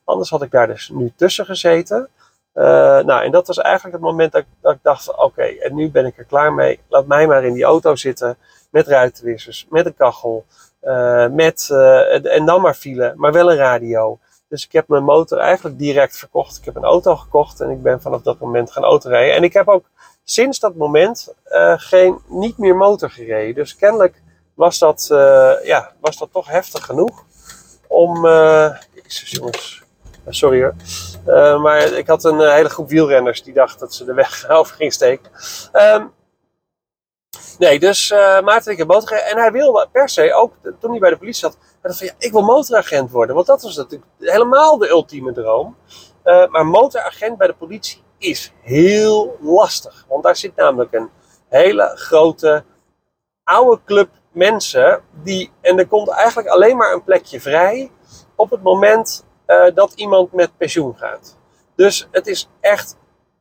anders 0.03 0.29
had 0.29 0.41
ik 0.41 0.51
daar 0.51 0.67
dus 0.67 0.89
nu 0.93 1.13
tussen 1.15 1.45
gezeten. 1.45 2.09
Uh, 2.55 2.63
nou, 2.99 3.23
en 3.23 3.31
dat 3.31 3.47
was 3.47 3.57
eigenlijk 3.57 3.95
het 3.95 4.03
moment 4.05 4.31
dat 4.31 4.41
ik, 4.41 4.47
dat 4.61 4.73
ik 4.73 4.79
dacht 4.81 5.17
oké, 5.17 5.43
en 5.43 5.75
nu 5.75 5.89
ben 5.89 6.05
ik 6.05 6.17
er 6.17 6.23
klaar 6.23 6.53
mee. 6.53 6.79
Laat 6.87 7.05
mij 7.05 7.27
maar 7.27 7.43
in 7.43 7.53
die 7.53 7.63
auto 7.63 7.95
zitten 7.95 8.37
met 8.69 8.87
ruitenwissers, 8.87 9.67
met 9.69 9.85
een 9.85 9.95
kachel, 9.95 10.45
uh, 10.83 11.27
met, 11.27 11.69
uh, 11.71 12.35
en 12.35 12.45
dan 12.45 12.61
maar 12.61 12.73
file, 12.73 13.13
maar 13.15 13.31
wel 13.31 13.51
een 13.51 13.57
radio. 13.57 14.19
Dus 14.49 14.65
ik 14.65 14.71
heb 14.71 14.87
mijn 14.87 15.03
motor 15.03 15.37
eigenlijk 15.37 15.77
direct 15.77 16.17
verkocht. 16.17 16.57
Ik 16.57 16.65
heb 16.65 16.75
een 16.75 16.83
auto 16.83 17.15
gekocht 17.15 17.61
en 17.61 17.69
ik 17.69 17.81
ben 17.81 18.01
vanaf 18.01 18.21
dat 18.21 18.39
moment 18.39 18.71
gaan 18.71 18.83
autorijden. 18.83 19.35
En 19.35 19.43
ik 19.43 19.53
heb 19.53 19.67
ook 19.67 19.85
sinds 20.23 20.59
dat 20.59 20.75
moment 20.75 21.33
uh, 21.51 21.73
geen, 21.77 22.19
niet 22.27 22.57
meer 22.57 22.75
motor 22.75 23.09
gereden. 23.09 23.55
Dus 23.55 23.75
kennelijk 23.75 24.21
was 24.53 24.79
dat, 24.79 25.09
uh, 25.11 25.51
ja, 25.63 25.91
was 25.99 26.17
dat 26.17 26.29
toch 26.31 26.47
heftig 26.47 26.85
genoeg 26.85 27.25
om. 27.87 28.25
Uh, 28.25 28.75
Jezus, 29.03 29.31
jongens. 29.31 29.83
Sorry 30.27 30.61
hoor. 30.61 30.75
maar 31.61 31.83
ik 31.83 32.07
had 32.07 32.23
een 32.23 32.39
hele 32.39 32.69
groep 32.69 32.89
wielrenners 32.89 33.43
die 33.43 33.53
dachten 33.53 33.79
dat 33.79 33.93
ze 33.93 34.05
de 34.05 34.13
weg 34.13 34.47
over 34.49 34.75
ging 34.75 34.93
steken. 34.93 35.31
Um, 35.73 36.11
Nee, 37.59 37.79
dus 37.79 38.11
uh, 38.11 38.41
Maarten 38.41 38.71
ik 38.71 38.77
heb 38.77 38.87
motor 38.87 39.17
En 39.17 39.37
hij 39.37 39.51
wilde 39.51 39.87
per 39.91 40.09
se 40.09 40.33
ook, 40.33 40.53
toen 40.79 40.91
hij 40.91 40.99
bij 40.99 41.09
de 41.09 41.17
politie 41.17 41.39
zat, 41.39 41.57
hij 41.81 41.93
van 41.93 42.07
ja, 42.07 42.13
ik 42.17 42.31
wil 42.31 42.41
motoragent 42.41 43.11
worden. 43.11 43.35
Want 43.35 43.47
dat 43.47 43.61
was 43.61 43.75
natuurlijk 43.75 44.11
helemaal 44.19 44.77
de 44.77 44.89
ultieme 44.89 45.31
droom. 45.31 45.77
Uh, 46.23 46.47
maar 46.47 46.65
motoragent 46.65 47.37
bij 47.37 47.47
de 47.47 47.53
politie 47.53 48.03
is 48.17 48.53
heel 48.61 49.37
lastig. 49.41 50.05
Want 50.07 50.23
daar 50.23 50.35
zit 50.35 50.55
namelijk 50.55 50.93
een 50.93 51.09
hele 51.49 51.91
grote 51.95 52.63
oude 53.43 53.81
club 53.85 54.09
mensen. 54.31 55.01
Die, 55.23 55.51
en 55.61 55.77
er 55.77 55.87
komt 55.87 56.09
eigenlijk 56.09 56.47
alleen 56.47 56.77
maar 56.77 56.93
een 56.93 57.03
plekje 57.03 57.41
vrij 57.41 57.91
op 58.35 58.49
het 58.49 58.63
moment 58.63 59.25
uh, 59.47 59.65
dat 59.73 59.93
iemand 59.93 60.31
met 60.31 60.57
pensioen 60.57 60.97
gaat. 60.97 61.37
Dus 61.75 62.07
het 62.11 62.27
is 62.27 62.49
echt 62.59 62.97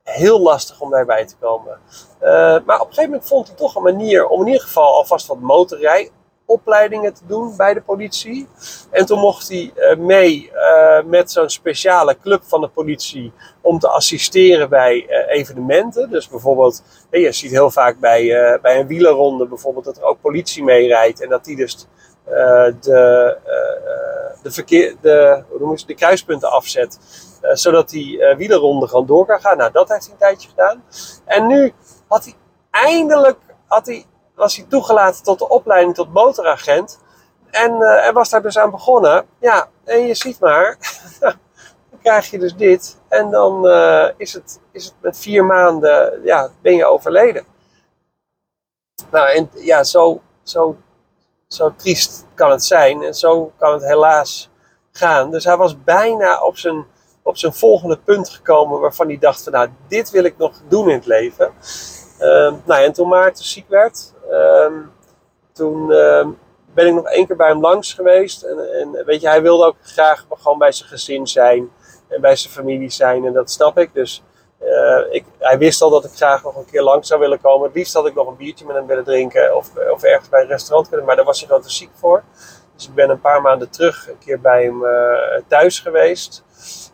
heel 0.08 0.40
lastig 0.40 0.80
om 0.80 0.90
daarbij 0.90 1.26
te 1.26 1.36
komen. 1.40 1.78
Uh, 2.22 2.28
maar 2.64 2.80
op 2.80 2.86
een 2.86 2.94
gegeven 2.94 3.10
moment 3.10 3.28
vond 3.28 3.46
hij 3.46 3.56
toch 3.56 3.74
een 3.74 3.82
manier 3.82 4.26
om 4.26 4.40
in 4.40 4.46
ieder 4.46 4.62
geval 4.62 4.94
alvast 4.94 5.26
wat 5.26 5.40
motorrij 5.40 6.10
opleidingen 6.46 7.14
te 7.14 7.26
doen 7.26 7.56
bij 7.56 7.74
de 7.74 7.80
politie. 7.80 8.48
En 8.90 9.06
toen 9.06 9.18
mocht 9.18 9.48
hij 9.48 9.72
uh, 9.76 9.96
mee 9.96 10.50
uh, 10.54 11.02
met 11.04 11.30
zo'n 11.30 11.48
speciale 11.48 12.16
club 12.22 12.42
van 12.44 12.60
de 12.60 12.68
politie 12.68 13.32
om 13.60 13.78
te 13.78 13.88
assisteren 13.88 14.68
bij 14.68 15.06
evenementen. 15.28 16.10
Dus 16.10 16.28
bijvoorbeeld, 16.28 16.82
je 17.10 17.32
ziet 17.32 17.50
heel 17.50 17.70
vaak 17.70 17.98
bij, 17.98 18.58
bij 18.62 18.80
een 18.80 18.86
wielerronde 18.86 19.46
bijvoorbeeld 19.46 19.84
dat 19.84 19.96
er 19.96 20.02
ook 20.02 20.20
politie 20.20 20.64
meerijdt. 20.64 21.22
En 21.22 21.28
dat 21.28 21.44
die 21.44 21.56
dus 21.56 21.86
de, 22.24 23.36
de, 24.42 24.50
verkeer, 24.50 24.94
de, 25.00 25.42
hoe 25.48 25.76
je, 25.76 25.86
de 25.86 25.94
kruispunten 25.94 26.50
afzet. 26.50 26.98
Zodat 27.40 27.88
die 27.88 28.34
wielerronde 28.36 28.88
gewoon 28.88 29.06
door 29.06 29.26
kan 29.26 29.40
gaan. 29.40 29.56
Nou, 29.56 29.72
dat 29.72 29.88
heeft 29.88 30.04
hij 30.04 30.12
een 30.12 30.18
tijdje 30.18 30.48
gedaan. 30.48 30.84
En 31.24 31.46
nu 31.46 31.72
had 32.08 32.24
hij 32.24 32.34
eindelijk 32.70 33.38
had 33.66 33.86
hij, 33.86 34.06
was 34.34 34.56
hij 34.56 34.66
toegelaten 34.68 35.22
tot 35.22 35.38
de 35.38 35.48
opleiding 35.48 35.94
tot 35.94 36.12
motoragent. 36.12 36.98
En, 37.50 37.72
uh, 37.72 38.06
en 38.06 38.14
was 38.14 38.30
daar 38.30 38.42
dus 38.42 38.58
aan 38.58 38.70
begonnen. 38.70 39.26
Ja, 39.40 39.68
en 39.84 40.06
je 40.06 40.14
ziet 40.14 40.40
maar, 40.40 40.78
dan 41.90 42.00
krijg 42.02 42.30
je 42.30 42.38
dus 42.38 42.54
dit. 42.54 42.98
En 43.08 43.30
dan 43.30 43.66
uh, 43.66 44.08
is, 44.16 44.32
het, 44.32 44.60
is 44.72 44.84
het 44.84 44.94
met 45.00 45.18
vier 45.18 45.44
maanden, 45.44 46.20
ja, 46.24 46.50
ben 46.62 46.74
je 46.74 46.86
overleden. 46.86 47.44
Nou, 49.10 49.28
en 49.28 49.50
ja, 49.54 49.84
zo, 49.84 50.20
zo, 50.42 50.76
zo 51.48 51.74
triest 51.76 52.26
kan 52.34 52.50
het 52.50 52.64
zijn. 52.64 53.02
En 53.02 53.14
zo 53.14 53.52
kan 53.56 53.72
het 53.72 53.84
helaas 53.84 54.50
gaan. 54.92 55.30
Dus 55.30 55.44
hij 55.44 55.56
was 55.56 55.82
bijna 55.82 56.42
op 56.42 56.56
zijn, 56.56 56.86
op 57.28 57.36
zijn 57.36 57.52
volgende 57.52 57.98
punt 58.04 58.28
gekomen 58.28 58.80
waarvan 58.80 59.06
hij 59.06 59.18
dacht 59.18 59.42
van, 59.42 59.52
nou, 59.52 59.68
dit 59.88 60.10
wil 60.10 60.24
ik 60.24 60.38
nog 60.38 60.60
doen 60.68 60.88
in 60.88 60.94
het 60.94 61.06
leven. 61.06 61.52
Uh, 62.20 62.54
nou, 62.64 62.82
en 62.82 62.92
toen 62.92 63.08
Maarten 63.08 63.44
ziek 63.44 63.68
werd, 63.68 64.12
uh, 64.30 64.66
toen 65.52 65.90
uh, 65.90 66.26
ben 66.74 66.86
ik 66.86 66.94
nog 66.94 67.04
één 67.04 67.26
keer 67.26 67.36
bij 67.36 67.48
hem 67.48 67.60
langs 67.60 67.94
geweest. 67.94 68.42
En, 68.42 68.72
en, 68.80 69.04
weet 69.04 69.20
je, 69.20 69.28
hij 69.28 69.42
wilde 69.42 69.66
ook 69.66 69.76
graag 69.82 70.26
gewoon 70.28 70.58
bij 70.58 70.72
zijn 70.72 70.88
gezin 70.88 71.26
zijn 71.26 71.70
en 72.08 72.20
bij 72.20 72.36
zijn 72.36 72.52
familie 72.52 72.90
zijn. 72.90 73.24
En 73.24 73.32
dat 73.32 73.50
snap 73.50 73.78
ik. 73.78 73.94
Dus 73.94 74.22
uh, 74.62 75.00
ik, 75.10 75.24
hij 75.38 75.58
wist 75.58 75.82
al 75.82 75.90
dat 75.90 76.04
ik 76.04 76.10
graag 76.10 76.42
nog 76.42 76.56
een 76.56 76.70
keer 76.70 76.82
langs 76.82 77.08
zou 77.08 77.20
willen 77.20 77.40
komen. 77.40 77.66
Het 77.66 77.76
liefst 77.76 77.94
had 77.94 78.06
ik 78.06 78.14
nog 78.14 78.26
een 78.26 78.36
biertje 78.36 78.66
met 78.66 78.76
hem 78.76 78.86
willen 78.86 79.04
drinken 79.04 79.56
of, 79.56 79.70
of 79.92 80.02
ergens 80.02 80.28
bij 80.28 80.42
een 80.42 80.48
restaurant 80.48 80.88
kunnen. 80.88 81.06
Maar 81.06 81.16
daar 81.16 81.24
was 81.24 81.38
hij 81.38 81.46
gewoon 81.46 81.62
te 81.62 81.70
ziek 81.70 81.90
voor. 81.94 82.22
Dus 82.76 82.86
ik 82.86 82.94
ben 82.94 83.10
een 83.10 83.20
paar 83.20 83.42
maanden 83.42 83.70
terug 83.70 84.08
een 84.08 84.18
keer 84.18 84.40
bij 84.40 84.62
hem 84.62 84.84
uh, 84.84 85.42
thuis 85.48 85.80
geweest. 85.80 86.44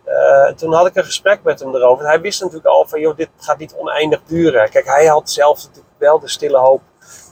Uh, 0.07 0.47
toen 0.47 0.73
had 0.73 0.87
ik 0.87 0.97
een 0.97 1.05
gesprek 1.05 1.43
met 1.43 1.61
hem 1.61 1.75
erover. 1.75 2.07
Hij 2.07 2.21
wist 2.21 2.41
natuurlijk 2.41 2.67
al 2.67 2.87
van, 2.87 3.01
joh, 3.01 3.17
dit 3.17 3.29
gaat 3.37 3.59
niet 3.59 3.75
oneindig 3.75 4.23
duren. 4.27 4.71
Kijk, 4.71 4.87
hij 4.87 5.07
had 5.07 5.31
zelf 5.31 5.63
natuurlijk 5.63 5.95
wel 5.99 6.19
de 6.19 6.29
stille 6.29 6.59
hoop 6.59 6.83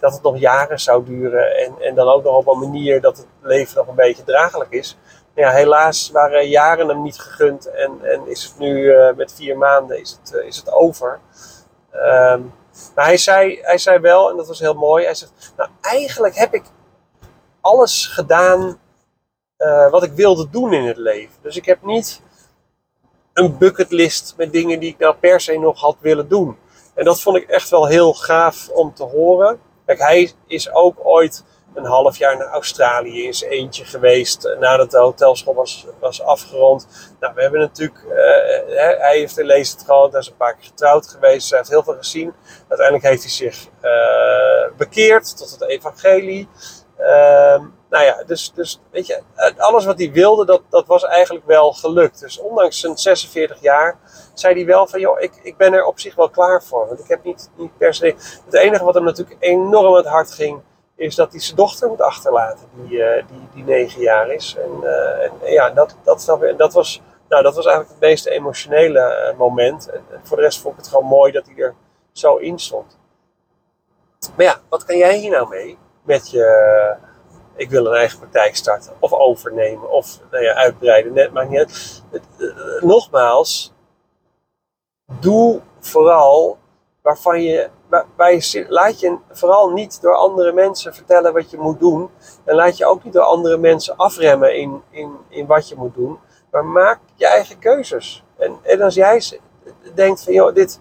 dat 0.00 0.12
het 0.12 0.22
nog 0.22 0.38
jaren 0.38 0.80
zou 0.80 1.04
duren. 1.04 1.56
En, 1.56 1.74
en 1.80 1.94
dan 1.94 2.08
ook 2.08 2.22
nog 2.22 2.36
op 2.36 2.46
een 2.46 2.58
manier 2.58 3.00
dat 3.00 3.16
het 3.16 3.26
leven 3.40 3.76
nog 3.76 3.86
een 3.86 3.94
beetje 3.94 4.24
draaglijk 4.24 4.70
is. 4.70 4.98
Ja, 5.34 5.50
helaas 5.50 6.10
waren 6.10 6.48
jaren 6.48 6.88
hem 6.88 7.02
niet 7.02 7.18
gegund. 7.18 7.70
En, 7.70 7.98
en 8.02 8.26
is 8.26 8.44
het 8.44 8.58
nu 8.58 8.82
uh, 8.82 9.12
met 9.16 9.34
vier 9.34 9.58
maanden 9.58 10.00
is 10.00 10.18
het, 10.22 10.34
uh, 10.34 10.46
is 10.46 10.56
het 10.56 10.72
over. 10.72 11.20
Um, 11.94 12.54
maar 12.94 13.04
hij 13.04 13.16
zei, 13.16 13.58
hij 13.62 13.78
zei 13.78 13.98
wel, 13.98 14.30
en 14.30 14.36
dat 14.36 14.46
was 14.46 14.58
heel 14.58 14.74
mooi. 14.74 15.04
Hij 15.04 15.14
zegt, 15.14 15.52
nou 15.56 15.70
eigenlijk 15.80 16.36
heb 16.36 16.54
ik 16.54 16.64
alles 17.60 18.06
gedaan 18.06 18.80
wat 19.90 20.02
ik 20.02 20.12
wilde 20.12 20.50
doen 20.50 20.72
in 20.72 20.86
het 20.86 20.96
leven. 20.96 21.34
Dus 21.42 21.56
ik 21.56 21.64
heb 21.64 21.82
niet 21.82 22.22
een 23.32 23.58
bucketlist 23.58 24.34
met 24.36 24.52
dingen 24.52 24.80
die 24.80 24.90
ik 24.90 24.98
nou 24.98 25.14
per 25.14 25.40
se 25.40 25.58
nog 25.58 25.80
had 25.80 25.96
willen 26.00 26.28
doen. 26.28 26.56
En 26.94 27.04
dat 27.04 27.20
vond 27.20 27.36
ik 27.36 27.48
echt 27.48 27.70
wel 27.70 27.86
heel 27.86 28.12
gaaf 28.12 28.68
om 28.68 28.94
te 28.94 29.04
horen. 29.04 29.60
Kijk, 29.86 29.98
hij 29.98 30.32
is 30.46 30.72
ook 30.72 30.96
ooit 31.02 31.44
een 31.74 31.84
half 31.84 32.16
jaar 32.16 32.36
naar 32.36 32.48
Australië 32.48 33.24
in 33.24 33.34
zijn 33.34 33.50
eentje 33.50 33.84
geweest 33.84 34.44
eh, 34.44 34.58
nadat 34.58 34.90
de 34.90 34.98
hotelschool 34.98 35.54
was, 35.54 35.86
was 36.00 36.22
afgerond. 36.22 36.86
Nou, 37.20 37.34
we 37.34 37.42
hebben 37.42 37.60
natuurlijk, 37.60 38.04
uh, 38.08 38.14
hij 38.98 39.16
heeft 39.18 39.38
een 39.38 39.46
lezen 39.46 39.80
gehad, 39.80 40.10
hij 40.10 40.20
is 40.20 40.28
een 40.28 40.36
paar 40.36 40.54
keer 40.54 40.64
getrouwd 40.64 41.08
geweest, 41.08 41.48
hij 41.48 41.58
heeft 41.58 41.70
heel 41.70 41.82
veel 41.82 41.96
gezien. 41.96 42.34
Uiteindelijk 42.68 43.08
heeft 43.08 43.22
hij 43.22 43.30
zich 43.30 43.66
uh, 43.82 44.76
bekeerd 44.76 45.36
tot 45.36 45.50
het 45.50 45.68
evangelie. 45.68 46.48
Uh, 47.00 47.62
nou 47.92 48.04
ja, 48.04 48.22
dus, 48.26 48.52
dus 48.54 48.80
weet 48.90 49.06
je, 49.06 49.22
alles 49.56 49.84
wat 49.84 49.98
hij 49.98 50.12
wilde, 50.12 50.44
dat, 50.44 50.62
dat 50.70 50.86
was 50.86 51.04
eigenlijk 51.04 51.46
wel 51.46 51.72
gelukt. 51.72 52.20
Dus 52.20 52.38
ondanks 52.38 52.80
zijn 52.80 52.96
46 52.96 53.60
jaar 53.60 53.98
zei 54.34 54.54
hij 54.54 54.66
wel 54.66 54.86
van, 54.86 55.00
joh, 55.00 55.20
ik, 55.20 55.40
ik 55.42 55.56
ben 55.56 55.72
er 55.72 55.84
op 55.84 56.00
zich 56.00 56.14
wel 56.14 56.30
klaar 56.30 56.62
voor. 56.62 56.86
Want 56.86 57.00
ik 57.00 57.08
heb 57.08 57.24
niet, 57.24 57.50
niet 57.56 57.76
per 57.76 57.94
se... 57.94 58.14
Het 58.44 58.54
enige 58.54 58.84
wat 58.84 58.94
hem 58.94 59.04
natuurlijk 59.04 59.42
enorm 59.42 59.86
aan 59.86 59.94
het 59.94 60.06
hart 60.06 60.32
ging, 60.32 60.60
is 60.96 61.14
dat 61.14 61.30
hij 61.30 61.40
zijn 61.40 61.56
dochter 61.56 61.88
moet 61.88 62.00
achterlaten, 62.00 62.68
die, 62.74 62.98
uh, 62.98 63.14
die, 63.14 63.48
die 63.54 63.64
negen 63.64 64.00
jaar 64.00 64.30
is. 64.30 64.56
En, 64.58 64.70
uh, 64.82 65.24
en 65.24 65.32
ja, 65.44 65.70
dat, 65.70 65.96
dat, 66.04 66.38
dat, 66.56 66.72
was, 66.72 67.02
nou, 67.28 67.42
dat 67.42 67.54
was 67.54 67.66
eigenlijk 67.66 67.94
het 68.00 68.08
meest 68.08 68.26
emotionele 68.26 69.30
uh, 69.32 69.38
moment. 69.38 69.90
En, 69.90 70.04
en, 70.10 70.20
voor 70.22 70.36
de 70.36 70.42
rest 70.42 70.60
vond 70.60 70.74
ik 70.74 70.80
het 70.80 70.88
gewoon 70.88 71.06
mooi 71.06 71.32
dat 71.32 71.46
hij 71.46 71.56
er 71.56 71.74
zo 72.12 72.36
in 72.36 72.58
stond. 72.58 72.98
Maar 74.36 74.46
ja, 74.46 74.60
wat 74.68 74.84
kan 74.84 74.96
jij 74.96 75.16
hier 75.16 75.30
nou 75.30 75.48
mee 75.48 75.78
met 76.02 76.30
je 76.30 77.10
ik 77.62 77.70
wil 77.70 77.86
een 77.86 77.94
eigen 77.94 78.18
praktijk 78.18 78.56
starten 78.56 78.92
of 78.98 79.12
overnemen 79.12 79.90
of 79.90 80.20
nou 80.30 80.44
ja, 80.44 80.54
uitbreiden, 80.54 81.12
net 81.12 81.32
maakt 81.32 81.50
niet. 81.50 82.02
Uh, 82.38 82.82
nogmaals, 82.82 83.72
doe 85.20 85.60
vooral 85.80 86.58
waarvan 87.02 87.42
je, 87.42 87.70
waar 88.16 88.32
je, 88.32 88.66
laat 88.68 89.00
je 89.00 89.18
vooral 89.30 89.70
niet 89.70 90.00
door 90.00 90.14
andere 90.14 90.52
mensen 90.52 90.94
vertellen 90.94 91.32
wat 91.32 91.50
je 91.50 91.58
moet 91.58 91.78
doen. 91.78 92.10
En 92.44 92.54
laat 92.54 92.76
je 92.76 92.86
ook 92.86 93.04
niet 93.04 93.12
door 93.12 93.22
andere 93.22 93.56
mensen 93.56 93.96
afremmen 93.96 94.56
in, 94.56 94.82
in, 94.90 95.16
in 95.28 95.46
wat 95.46 95.68
je 95.68 95.76
moet 95.76 95.94
doen. 95.94 96.18
Maar 96.50 96.64
maak 96.64 97.00
je 97.14 97.26
eigen 97.26 97.58
keuzes. 97.58 98.24
En, 98.38 98.58
en 98.62 98.80
als 98.80 98.94
jij 98.94 99.40
denkt 99.94 100.24
van, 100.24 100.32
joh, 100.32 100.54
dit, 100.54 100.80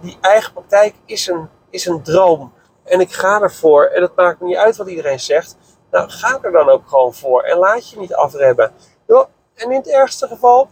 die 0.00 0.18
eigen 0.20 0.52
praktijk 0.52 0.94
is 1.04 1.26
een, 1.26 1.48
is 1.70 1.86
een 1.86 2.02
droom 2.02 2.52
en 2.88 3.00
ik 3.00 3.12
ga 3.12 3.40
ervoor 3.40 3.84
en 3.84 4.02
het 4.02 4.16
maakt 4.16 4.40
me 4.40 4.46
niet 4.46 4.56
uit 4.56 4.76
wat 4.76 4.88
iedereen 4.88 5.20
zegt. 5.20 5.56
Nou, 5.90 6.10
ga 6.10 6.38
er 6.42 6.52
dan 6.52 6.68
ook 6.68 6.88
gewoon 6.88 7.14
voor 7.14 7.42
en 7.42 7.58
laat 7.58 7.90
je 7.90 7.98
niet 7.98 8.14
afremmen. 8.14 8.72
En 9.54 9.70
in 9.70 9.76
het 9.76 9.88
ergste 9.88 10.26
geval, 10.26 10.68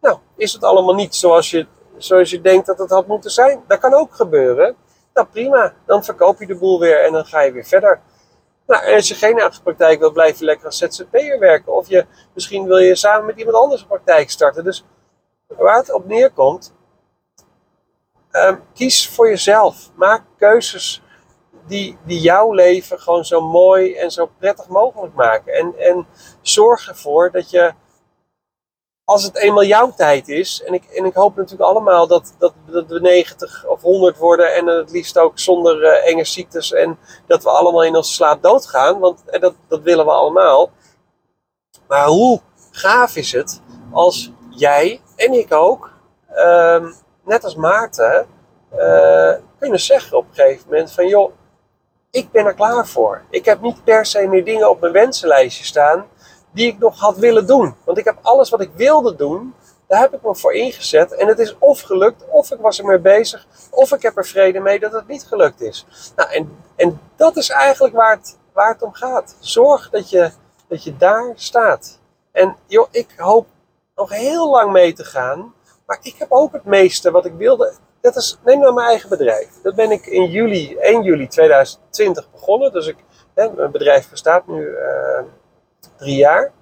nou, 0.00 0.18
is 0.36 0.52
het 0.52 0.64
allemaal 0.64 0.94
niet 0.94 1.14
zoals 1.14 1.50
je, 1.50 1.66
zoals 1.96 2.30
je 2.30 2.40
denkt 2.40 2.66
dat 2.66 2.78
het 2.78 2.90
had 2.90 3.06
moeten 3.06 3.30
zijn. 3.30 3.64
Dat 3.66 3.78
kan 3.78 3.94
ook 3.94 4.14
gebeuren. 4.14 4.76
Nou, 5.14 5.26
prima. 5.26 5.74
Dan 5.86 6.04
verkoop 6.04 6.38
je 6.38 6.46
de 6.46 6.56
boel 6.56 6.80
weer 6.80 7.04
en 7.04 7.12
dan 7.12 7.24
ga 7.24 7.40
je 7.40 7.52
weer 7.52 7.64
verder. 7.64 8.00
Nou, 8.66 8.84
en 8.84 8.94
als 8.94 9.08
je 9.08 9.14
geen 9.14 9.50
praktijk 9.62 9.98
wil, 9.98 10.12
blijf 10.12 10.38
je 10.38 10.44
lekker 10.44 10.66
als 10.66 10.78
ZZP'er 10.78 11.38
werken. 11.38 11.72
Of 11.72 11.88
je, 11.88 12.06
misschien 12.34 12.66
wil 12.66 12.78
je 12.78 12.94
samen 12.94 13.26
met 13.26 13.38
iemand 13.38 13.56
anders 13.56 13.80
een 13.80 13.86
praktijk 13.86 14.30
starten. 14.30 14.64
Dus 14.64 14.84
waar 15.46 15.76
het 15.76 15.92
op 15.92 16.06
neerkomt, 16.06 16.74
um, 18.32 18.62
kies 18.74 19.08
voor 19.08 19.28
jezelf. 19.28 19.90
Maak 19.94 20.22
keuzes 20.38 21.02
die, 21.70 21.98
die 22.04 22.20
jouw 22.20 22.52
leven 22.52 23.00
gewoon 23.00 23.24
zo 23.24 23.40
mooi 23.40 23.94
en 23.94 24.10
zo 24.10 24.30
prettig 24.38 24.68
mogelijk 24.68 25.14
maken. 25.14 25.54
En, 25.54 25.74
en 25.78 26.06
zorg 26.40 26.88
ervoor 26.88 27.30
dat 27.30 27.50
je, 27.50 27.72
als 29.04 29.22
het 29.22 29.36
eenmaal 29.36 29.64
jouw 29.64 29.92
tijd 29.96 30.28
is, 30.28 30.62
en 30.62 30.74
ik, 30.74 30.84
en 30.84 31.04
ik 31.04 31.14
hoop 31.14 31.36
natuurlijk 31.36 31.70
allemaal 31.70 32.06
dat, 32.06 32.34
dat, 32.38 32.52
dat 32.66 32.86
we 32.86 33.00
90 33.00 33.66
of 33.66 33.82
100 33.82 34.16
worden 34.16 34.54
en 34.54 34.66
het 34.66 34.90
liefst 34.90 35.18
ook 35.18 35.38
zonder 35.38 35.82
uh, 35.82 36.08
enge 36.08 36.24
ziektes 36.24 36.72
en 36.72 36.98
dat 37.26 37.42
we 37.42 37.50
allemaal 37.50 37.84
in 37.84 37.96
onze 37.96 38.12
slaap 38.12 38.42
doodgaan, 38.42 38.98
want 38.98 39.22
en 39.26 39.40
dat, 39.40 39.54
dat 39.68 39.82
willen 39.82 40.04
we 40.04 40.12
allemaal. 40.12 40.70
Maar 41.88 42.06
hoe 42.06 42.40
gaaf 42.70 43.16
is 43.16 43.32
het 43.32 43.60
als 43.92 44.32
jij 44.50 45.00
en 45.16 45.32
ik 45.32 45.52
ook, 45.52 45.92
um, 46.36 46.94
net 47.24 47.44
als 47.44 47.54
Maarten, 47.54 48.26
uh, 48.74 49.32
kunnen 49.58 49.80
zeggen 49.80 50.16
op 50.16 50.24
een 50.28 50.34
gegeven 50.34 50.68
moment 50.68 50.92
van 50.92 51.06
joh, 51.06 51.32
ik 52.10 52.30
ben 52.30 52.46
er 52.46 52.54
klaar 52.54 52.86
voor. 52.86 53.22
Ik 53.30 53.44
heb 53.44 53.60
niet 53.60 53.84
per 53.84 54.06
se 54.06 54.26
meer 54.26 54.44
dingen 54.44 54.70
op 54.70 54.80
mijn 54.80 54.92
wensenlijstje 54.92 55.64
staan 55.64 56.06
die 56.52 56.66
ik 56.66 56.78
nog 56.78 56.98
had 56.98 57.16
willen 57.16 57.46
doen. 57.46 57.74
Want 57.84 57.98
ik 57.98 58.04
heb 58.04 58.18
alles 58.22 58.50
wat 58.50 58.60
ik 58.60 58.70
wilde 58.74 59.16
doen, 59.16 59.54
daar 59.86 60.00
heb 60.00 60.14
ik 60.14 60.22
me 60.22 60.34
voor 60.34 60.52
ingezet. 60.54 61.12
En 61.14 61.26
het 61.26 61.38
is 61.38 61.58
of 61.58 61.80
gelukt, 61.80 62.24
of 62.28 62.50
ik 62.50 62.60
was 62.60 62.78
er 62.78 62.84
mee 62.84 62.98
bezig, 62.98 63.46
of 63.70 63.92
ik 63.92 64.02
heb 64.02 64.16
er 64.16 64.26
vrede 64.26 64.60
mee 64.60 64.80
dat 64.80 64.92
het 64.92 65.06
niet 65.06 65.24
gelukt 65.24 65.60
is. 65.60 65.86
Nou, 66.16 66.30
en, 66.30 66.56
en 66.76 67.00
dat 67.16 67.36
is 67.36 67.50
eigenlijk 67.50 67.94
waar 67.94 68.16
het, 68.16 68.38
waar 68.52 68.72
het 68.72 68.82
om 68.82 68.92
gaat. 68.92 69.36
Zorg 69.40 69.90
dat 69.90 70.10
je, 70.10 70.30
dat 70.68 70.84
je 70.84 70.96
daar 70.96 71.32
staat. 71.34 71.98
En 72.32 72.56
joh, 72.66 72.88
ik 72.90 73.14
hoop 73.16 73.46
nog 73.94 74.10
heel 74.10 74.50
lang 74.50 74.72
mee 74.72 74.92
te 74.92 75.04
gaan. 75.04 75.54
Maar 75.86 75.98
ik 76.02 76.14
heb 76.18 76.32
ook 76.32 76.52
het 76.52 76.64
meeste 76.64 77.10
wat 77.10 77.26
ik 77.26 77.32
wilde 77.34 77.72
dat 78.00 78.16
is, 78.16 78.38
neem 78.44 78.58
nou 78.58 78.74
mijn 78.74 78.88
eigen 78.88 79.08
bedrijf. 79.08 79.48
Dat 79.62 79.74
ben 79.74 79.90
ik 79.90 80.06
in 80.06 80.30
juli, 80.30 80.76
1 80.76 81.02
juli 81.02 81.28
2020 81.28 82.30
begonnen. 82.30 82.72
Dus 82.72 82.86
ik, 82.86 82.96
hè, 83.34 83.50
mijn 83.52 83.70
bedrijf 83.70 84.10
bestaat 84.10 84.46
nu 84.46 84.62
uh, 84.62 85.22
drie 85.96 86.16
jaar. 86.16 86.52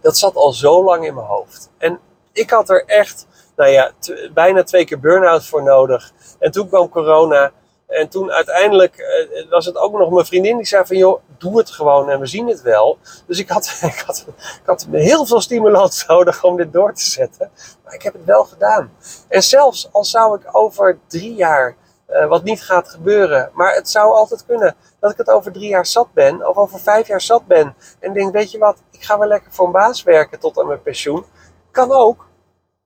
Dat 0.00 0.16
zat 0.16 0.36
al 0.36 0.52
zo 0.52 0.84
lang 0.84 1.06
in 1.06 1.14
mijn 1.14 1.26
hoofd. 1.26 1.70
En 1.78 2.00
ik 2.32 2.50
had 2.50 2.70
er 2.70 2.84
echt, 2.84 3.26
nou 3.56 3.70
ja, 3.70 3.92
bijna 4.34 4.62
twee 4.62 4.84
keer 4.84 5.00
burn-out 5.00 5.46
voor 5.46 5.62
nodig. 5.62 6.12
En 6.38 6.50
toen 6.50 6.68
kwam 6.68 6.88
corona. 6.88 7.52
En 7.88 8.08
toen 8.08 8.30
uiteindelijk 8.30 8.98
uh, 8.98 9.50
was 9.50 9.66
het 9.66 9.76
ook 9.76 9.98
nog 9.98 10.10
mijn 10.10 10.26
vriendin 10.26 10.56
die 10.56 10.66
zei 10.66 10.86
van 10.86 10.96
joh, 10.96 11.20
doe 11.38 11.58
het 11.58 11.70
gewoon 11.70 12.10
en 12.10 12.20
we 12.20 12.26
zien 12.26 12.48
het 12.48 12.62
wel. 12.62 12.98
Dus 13.26 13.38
ik 13.38 13.48
had, 13.48 13.78
ik 13.82 14.02
had, 14.06 14.26
ik 14.36 14.66
had 14.66 14.86
heel 14.90 15.26
veel 15.26 15.40
stimulans 15.40 16.04
nodig 16.06 16.44
om 16.44 16.56
dit 16.56 16.72
door 16.72 16.94
te 16.94 17.04
zetten. 17.04 17.50
Maar 17.84 17.94
ik 17.94 18.02
heb 18.02 18.12
het 18.12 18.24
wel 18.24 18.44
gedaan. 18.44 18.92
En 19.28 19.42
zelfs 19.42 19.88
al 19.92 20.04
zou 20.04 20.38
ik 20.38 20.48
over 20.52 20.98
drie 21.06 21.34
jaar, 21.34 21.76
uh, 22.10 22.26
wat 22.26 22.42
niet 22.42 22.62
gaat 22.62 22.88
gebeuren, 22.88 23.50
maar 23.52 23.74
het 23.74 23.88
zou 23.90 24.12
altijd 24.12 24.46
kunnen 24.46 24.76
dat 25.00 25.10
ik 25.10 25.16
het 25.16 25.30
over 25.30 25.52
drie 25.52 25.68
jaar 25.68 25.86
zat 25.86 26.12
ben, 26.12 26.48
of 26.48 26.56
over 26.56 26.80
vijf 26.80 27.06
jaar 27.06 27.20
zat 27.20 27.46
ben. 27.46 27.74
En 28.00 28.12
denk, 28.12 28.32
weet 28.32 28.50
je 28.50 28.58
wat, 28.58 28.82
ik 28.90 29.02
ga 29.02 29.18
wel 29.18 29.28
lekker 29.28 29.52
voor 29.52 29.66
een 29.66 29.72
baas 29.72 30.02
werken 30.02 30.38
tot 30.38 30.58
aan 30.58 30.66
mijn 30.66 30.82
pensioen. 30.82 31.24
Kan 31.70 31.92
ook. 31.92 32.26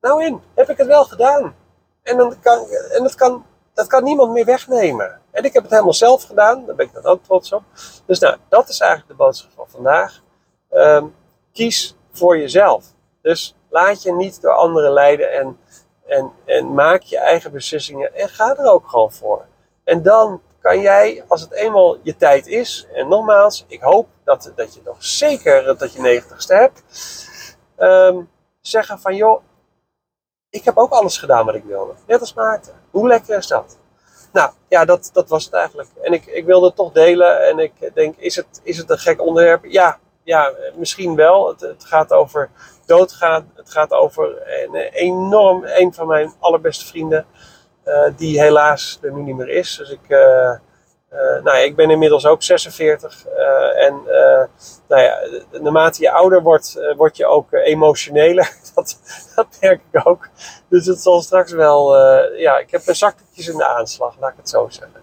Nou 0.00 0.24
in, 0.24 0.40
heb 0.54 0.70
ik 0.70 0.76
het 0.76 0.86
wel 0.86 1.04
gedaan. 1.04 1.54
En, 2.02 2.16
dan 2.16 2.40
kan, 2.40 2.66
en 2.68 3.02
dat, 3.02 3.14
kan, 3.14 3.44
dat 3.74 3.86
kan 3.86 4.04
niemand 4.04 4.32
meer 4.32 4.44
wegnemen. 4.44 5.20
En 5.30 5.44
ik 5.44 5.52
heb 5.52 5.62
het 5.62 5.72
helemaal 5.72 5.92
zelf 5.92 6.24
gedaan, 6.24 6.66
daar 6.66 6.74
ben 6.74 6.86
ik 6.86 6.92
dan 6.92 7.04
ook 7.04 7.24
trots 7.24 7.52
op. 7.52 7.62
Dus 8.06 8.18
nou, 8.18 8.36
dat 8.48 8.68
is 8.68 8.80
eigenlijk 8.80 9.10
de 9.10 9.24
boodschap 9.24 9.50
van 9.54 9.66
vandaag. 9.68 10.22
Um, 10.70 11.14
kies 11.52 11.96
voor 12.12 12.38
jezelf. 12.38 12.84
Dus 13.22 13.56
laat 13.68 14.02
je 14.02 14.12
niet 14.12 14.40
door 14.40 14.52
anderen 14.52 14.92
leiden 14.92 15.32
en, 15.32 15.58
en, 16.06 16.32
en 16.44 16.74
maak 16.74 17.02
je 17.02 17.18
eigen 17.18 17.52
beslissingen 17.52 18.14
en 18.14 18.28
ga 18.28 18.56
er 18.56 18.70
ook 18.72 18.88
gewoon 18.88 19.12
voor. 19.12 19.46
En 19.84 20.02
dan 20.02 20.42
kan 20.60 20.80
jij, 20.80 21.24
als 21.28 21.40
het 21.40 21.52
eenmaal 21.52 21.98
je 22.02 22.16
tijd 22.16 22.46
is, 22.46 22.86
en 22.94 23.08
nogmaals, 23.08 23.64
ik 23.68 23.80
hoop 23.80 24.08
dat, 24.24 24.52
dat 24.54 24.74
je 24.74 24.80
nog 24.84 25.04
zeker 25.04 25.78
dat 25.78 25.92
je 25.92 26.00
negentigste 26.00 26.54
hebt, 26.54 26.82
um, 27.78 28.30
zeggen 28.60 28.98
van 28.98 29.16
joh, 29.16 29.42
ik 30.50 30.64
heb 30.64 30.76
ook 30.76 30.90
alles 30.90 31.18
gedaan 31.18 31.46
wat 31.46 31.54
ik 31.54 31.64
wilde. 31.64 31.92
Net 32.06 32.20
als 32.20 32.34
Maarten. 32.34 32.81
Hoe 32.92 33.08
lekker 33.08 33.36
is 33.36 33.46
dat? 33.46 33.78
Nou, 34.32 34.50
ja, 34.68 34.84
dat, 34.84 35.10
dat 35.12 35.28
was 35.28 35.44
het 35.44 35.54
eigenlijk. 35.54 35.88
En 36.02 36.12
ik, 36.12 36.26
ik 36.26 36.44
wilde 36.44 36.66
het 36.66 36.76
toch 36.76 36.92
delen. 36.92 37.48
En 37.48 37.58
ik 37.58 37.72
denk, 37.94 38.16
is 38.16 38.36
het, 38.36 38.60
is 38.62 38.78
het 38.78 38.90
een 38.90 38.98
gek 38.98 39.20
onderwerp? 39.20 39.64
Ja, 39.64 39.98
ja 40.22 40.52
misschien 40.76 41.14
wel. 41.14 41.48
Het, 41.48 41.60
het 41.60 41.84
gaat 41.84 42.12
over 42.12 42.50
doodgaan. 42.86 43.50
Het 43.54 43.70
gaat 43.70 43.92
over 43.92 44.42
een 44.64 44.74
enorm, 44.74 45.64
een 45.64 45.94
van 45.94 46.06
mijn 46.06 46.32
allerbeste 46.38 46.86
vrienden. 46.86 47.26
Uh, 47.84 48.08
die 48.16 48.40
helaas 48.40 48.98
er 49.02 49.12
nu 49.12 49.22
niet 49.22 49.36
meer 49.36 49.48
is. 49.48 49.76
Dus 49.76 49.90
ik, 49.90 50.08
uh, 50.08 50.52
uh, 51.12 51.18
nou 51.18 51.56
ja, 51.56 51.64
ik 51.64 51.76
ben 51.76 51.90
inmiddels 51.90 52.26
ook 52.26 52.42
46. 52.42 53.26
en 53.76 54.00
nou 54.88 55.02
ja, 55.02 55.18
naarmate 55.60 56.02
je 56.02 56.10
ouder 56.10 56.42
wordt, 56.42 56.80
word 56.96 57.16
je 57.16 57.26
ook 57.26 57.52
emotioneler. 57.52 58.52
dat, 58.74 58.98
dat 59.36 59.46
merk 59.60 59.80
ik 59.90 60.06
ook. 60.06 60.28
Dus 60.68 60.86
het 60.86 61.00
zal 61.00 61.22
straks 61.22 61.52
wel. 61.52 61.96
ja, 62.36 62.58
ik 62.58 62.70
heb 62.70 62.84
mijn 62.84 62.96
zakjes 62.96 63.48
in 63.48 63.56
de 63.56 63.66
aanslag, 63.66 64.16
laat 64.20 64.30
ik 64.30 64.36
het 64.36 64.48
zo 64.48 64.68
zeggen. 64.68 65.02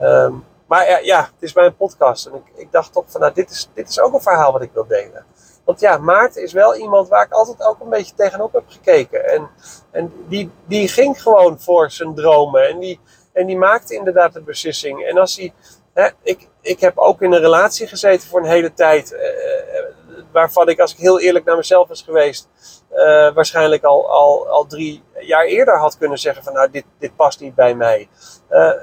Um, 0.00 0.44
maar 0.66 0.88
ja, 0.88 0.98
ja, 0.98 1.20
het 1.20 1.42
is 1.42 1.52
mijn 1.52 1.76
podcast. 1.76 2.26
En 2.26 2.34
ik, 2.34 2.52
ik 2.54 2.72
dacht 2.72 2.92
toch 2.92 3.04
van, 3.06 3.20
nou, 3.20 3.32
dit 3.32 3.50
is, 3.50 3.68
dit 3.74 3.88
is 3.88 4.00
ook 4.00 4.12
een 4.12 4.20
verhaal 4.20 4.52
wat 4.52 4.62
ik 4.62 4.70
wil 4.72 4.86
delen. 4.86 5.24
Want 5.64 5.80
ja, 5.80 5.98
Maarten 5.98 6.42
is 6.42 6.52
wel 6.52 6.76
iemand 6.76 7.08
waar 7.08 7.24
ik 7.24 7.32
altijd 7.32 7.62
ook 7.62 7.80
een 7.80 7.88
beetje 7.88 8.14
tegenop 8.14 8.52
heb 8.52 8.64
gekeken. 8.66 9.28
En, 9.28 9.48
en 9.90 10.12
die, 10.28 10.50
die 10.66 10.88
ging 10.88 11.22
gewoon 11.22 11.60
voor 11.60 11.90
zijn 11.90 12.14
dromen. 12.14 12.68
En 12.68 12.78
die, 12.78 13.00
en 13.36 13.46
die 13.46 13.56
maakte 13.56 13.94
inderdaad 13.94 14.32
de 14.32 14.42
beslissing. 14.42 15.04
En 15.04 15.18
als 15.18 15.36
hij. 15.36 15.52
Hè, 15.94 16.08
ik, 16.22 16.48
ik 16.60 16.80
heb 16.80 16.98
ook 16.98 17.22
in 17.22 17.32
een 17.32 17.40
relatie 17.40 17.86
gezeten 17.86 18.28
voor 18.28 18.40
een 18.40 18.46
hele 18.46 18.72
tijd. 18.72 19.12
Eh, 19.12 19.28
eh 19.28 19.84
waarvan 20.32 20.68
ik, 20.68 20.80
als 20.80 20.92
ik 20.92 20.98
heel 20.98 21.20
eerlijk 21.20 21.44
naar 21.44 21.56
mezelf 21.56 21.88
was 21.88 22.02
geweest. 22.02 22.48
Uh, 22.92 23.34
waarschijnlijk 23.34 23.84
al, 23.84 24.10
al, 24.10 24.48
al 24.48 24.66
drie 24.66 25.02
jaar 25.20 25.44
eerder 25.44 25.78
had 25.78 25.98
kunnen 25.98 26.18
zeggen: 26.18 26.44
van 26.44 26.52
nou, 26.52 26.70
dit, 26.70 26.84
dit 26.98 27.16
past 27.16 27.40
niet 27.40 27.54
bij 27.54 27.74
mij. 27.74 28.08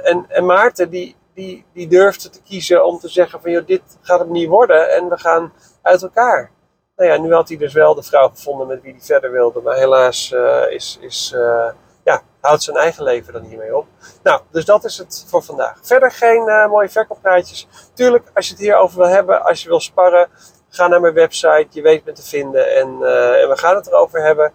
En, 0.03 0.25
en 0.27 0.45
Maarten, 0.45 0.89
die, 0.89 1.15
die, 1.33 1.65
die 1.73 1.87
durfde 1.87 2.29
te 2.29 2.41
kiezen 2.41 2.85
om 2.85 2.99
te 2.99 3.07
zeggen: 3.07 3.41
van 3.41 3.51
joh, 3.51 3.65
dit 3.65 3.81
gaat 4.01 4.19
hem 4.19 4.31
niet 4.31 4.47
worden. 4.49 4.89
En 4.89 5.09
we 5.09 5.17
gaan 5.17 5.53
uit 5.81 6.01
elkaar. 6.01 6.51
Nou 6.95 7.09
ja, 7.09 7.17
nu 7.17 7.33
had 7.33 7.47
hij 7.47 7.57
dus 7.57 7.73
wel 7.73 7.95
de 7.95 8.03
vrouw 8.03 8.29
gevonden 8.29 8.67
met 8.67 8.81
wie 8.81 8.91
hij 8.91 9.01
verder 9.01 9.31
wilde. 9.31 9.61
Maar 9.61 9.75
helaas 9.75 10.35
is, 10.69 10.97
is, 11.01 11.35
houdt 12.43 12.63
zijn 12.63 12.77
eigen 12.77 13.03
leven 13.03 13.33
dan 13.33 13.41
hiermee 13.41 13.77
op. 13.77 13.87
Nou, 14.23 14.41
dus 14.51 14.65
dat 14.65 14.83
is 14.83 14.97
het 14.97 15.25
voor 15.27 15.43
vandaag. 15.43 15.79
Verder 15.81 16.11
geen 16.11 16.47
uh, 16.47 16.67
mooie 16.67 16.89
verkooppraatjes. 16.89 17.67
Tuurlijk, 17.93 18.31
als 18.33 18.47
je 18.47 18.53
het 18.53 18.61
hierover 18.61 18.97
wil 18.97 19.07
hebben, 19.07 19.43
als 19.43 19.63
je 19.63 19.69
wil 19.69 19.79
sparren, 19.79 20.29
ga 20.69 20.87
naar 20.87 21.01
mijn 21.01 21.13
website. 21.13 21.67
Je 21.69 21.81
weet 21.81 22.05
me 22.05 22.11
te 22.11 22.23
vinden 22.23 22.75
en, 22.75 22.87
en 23.41 23.49
we 23.49 23.53
gaan 23.55 23.75
het 23.75 23.87
erover 23.87 24.23
hebben. 24.23 24.53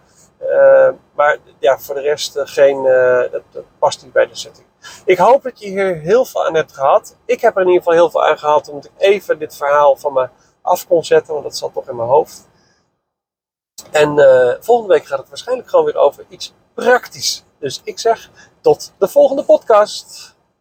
maar 1.14 1.38
ja, 1.58 1.78
voor 1.78 1.94
de 1.94 2.00
rest 2.00 2.38
geen, 2.44 2.82
dat, 3.30 3.42
dat, 3.50 3.64
past 3.78 4.02
niet 4.02 4.12
bij 4.12 4.26
de 4.26 4.36
setting. 4.36 4.66
Ik 5.04 5.18
hoop 5.18 5.42
dat 5.42 5.58
je 5.58 5.68
hier 5.68 5.96
heel 5.96 6.24
veel 6.24 6.46
aan 6.46 6.54
hebt 6.54 6.72
gehad. 6.72 7.16
Ik 7.24 7.40
heb 7.40 7.56
er 7.56 7.62
in 7.62 7.66
ieder 7.68 7.82
geval 7.82 7.98
heel 7.98 8.10
veel 8.10 8.26
aan 8.26 8.38
gehad, 8.38 8.68
omdat 8.68 8.84
ik 8.84 8.92
even 8.96 9.38
dit 9.38 9.56
verhaal 9.56 9.96
van 9.96 10.12
me 10.12 10.28
af 10.62 10.86
kon 10.86 11.04
zetten, 11.04 11.32
want 11.32 11.44
dat 11.44 11.56
zat 11.56 11.72
toch 11.72 11.88
in 11.88 11.96
mijn 11.96 12.08
hoofd. 12.08 12.48
En 13.90 14.08
volgende 14.60 14.94
week 14.94 15.06
gaat 15.06 15.18
het 15.18 15.28
waarschijnlijk 15.28 15.68
gewoon 15.68 15.84
weer 15.84 15.96
over 15.96 16.24
iets 16.28 16.54
praktisch. 16.74 17.46
Dus 17.58 17.80
ik 17.84 17.98
zeg 17.98 18.30
tot 18.60 18.92
de 18.98 19.08
volgende 19.08 19.44
podcast. 19.44 20.36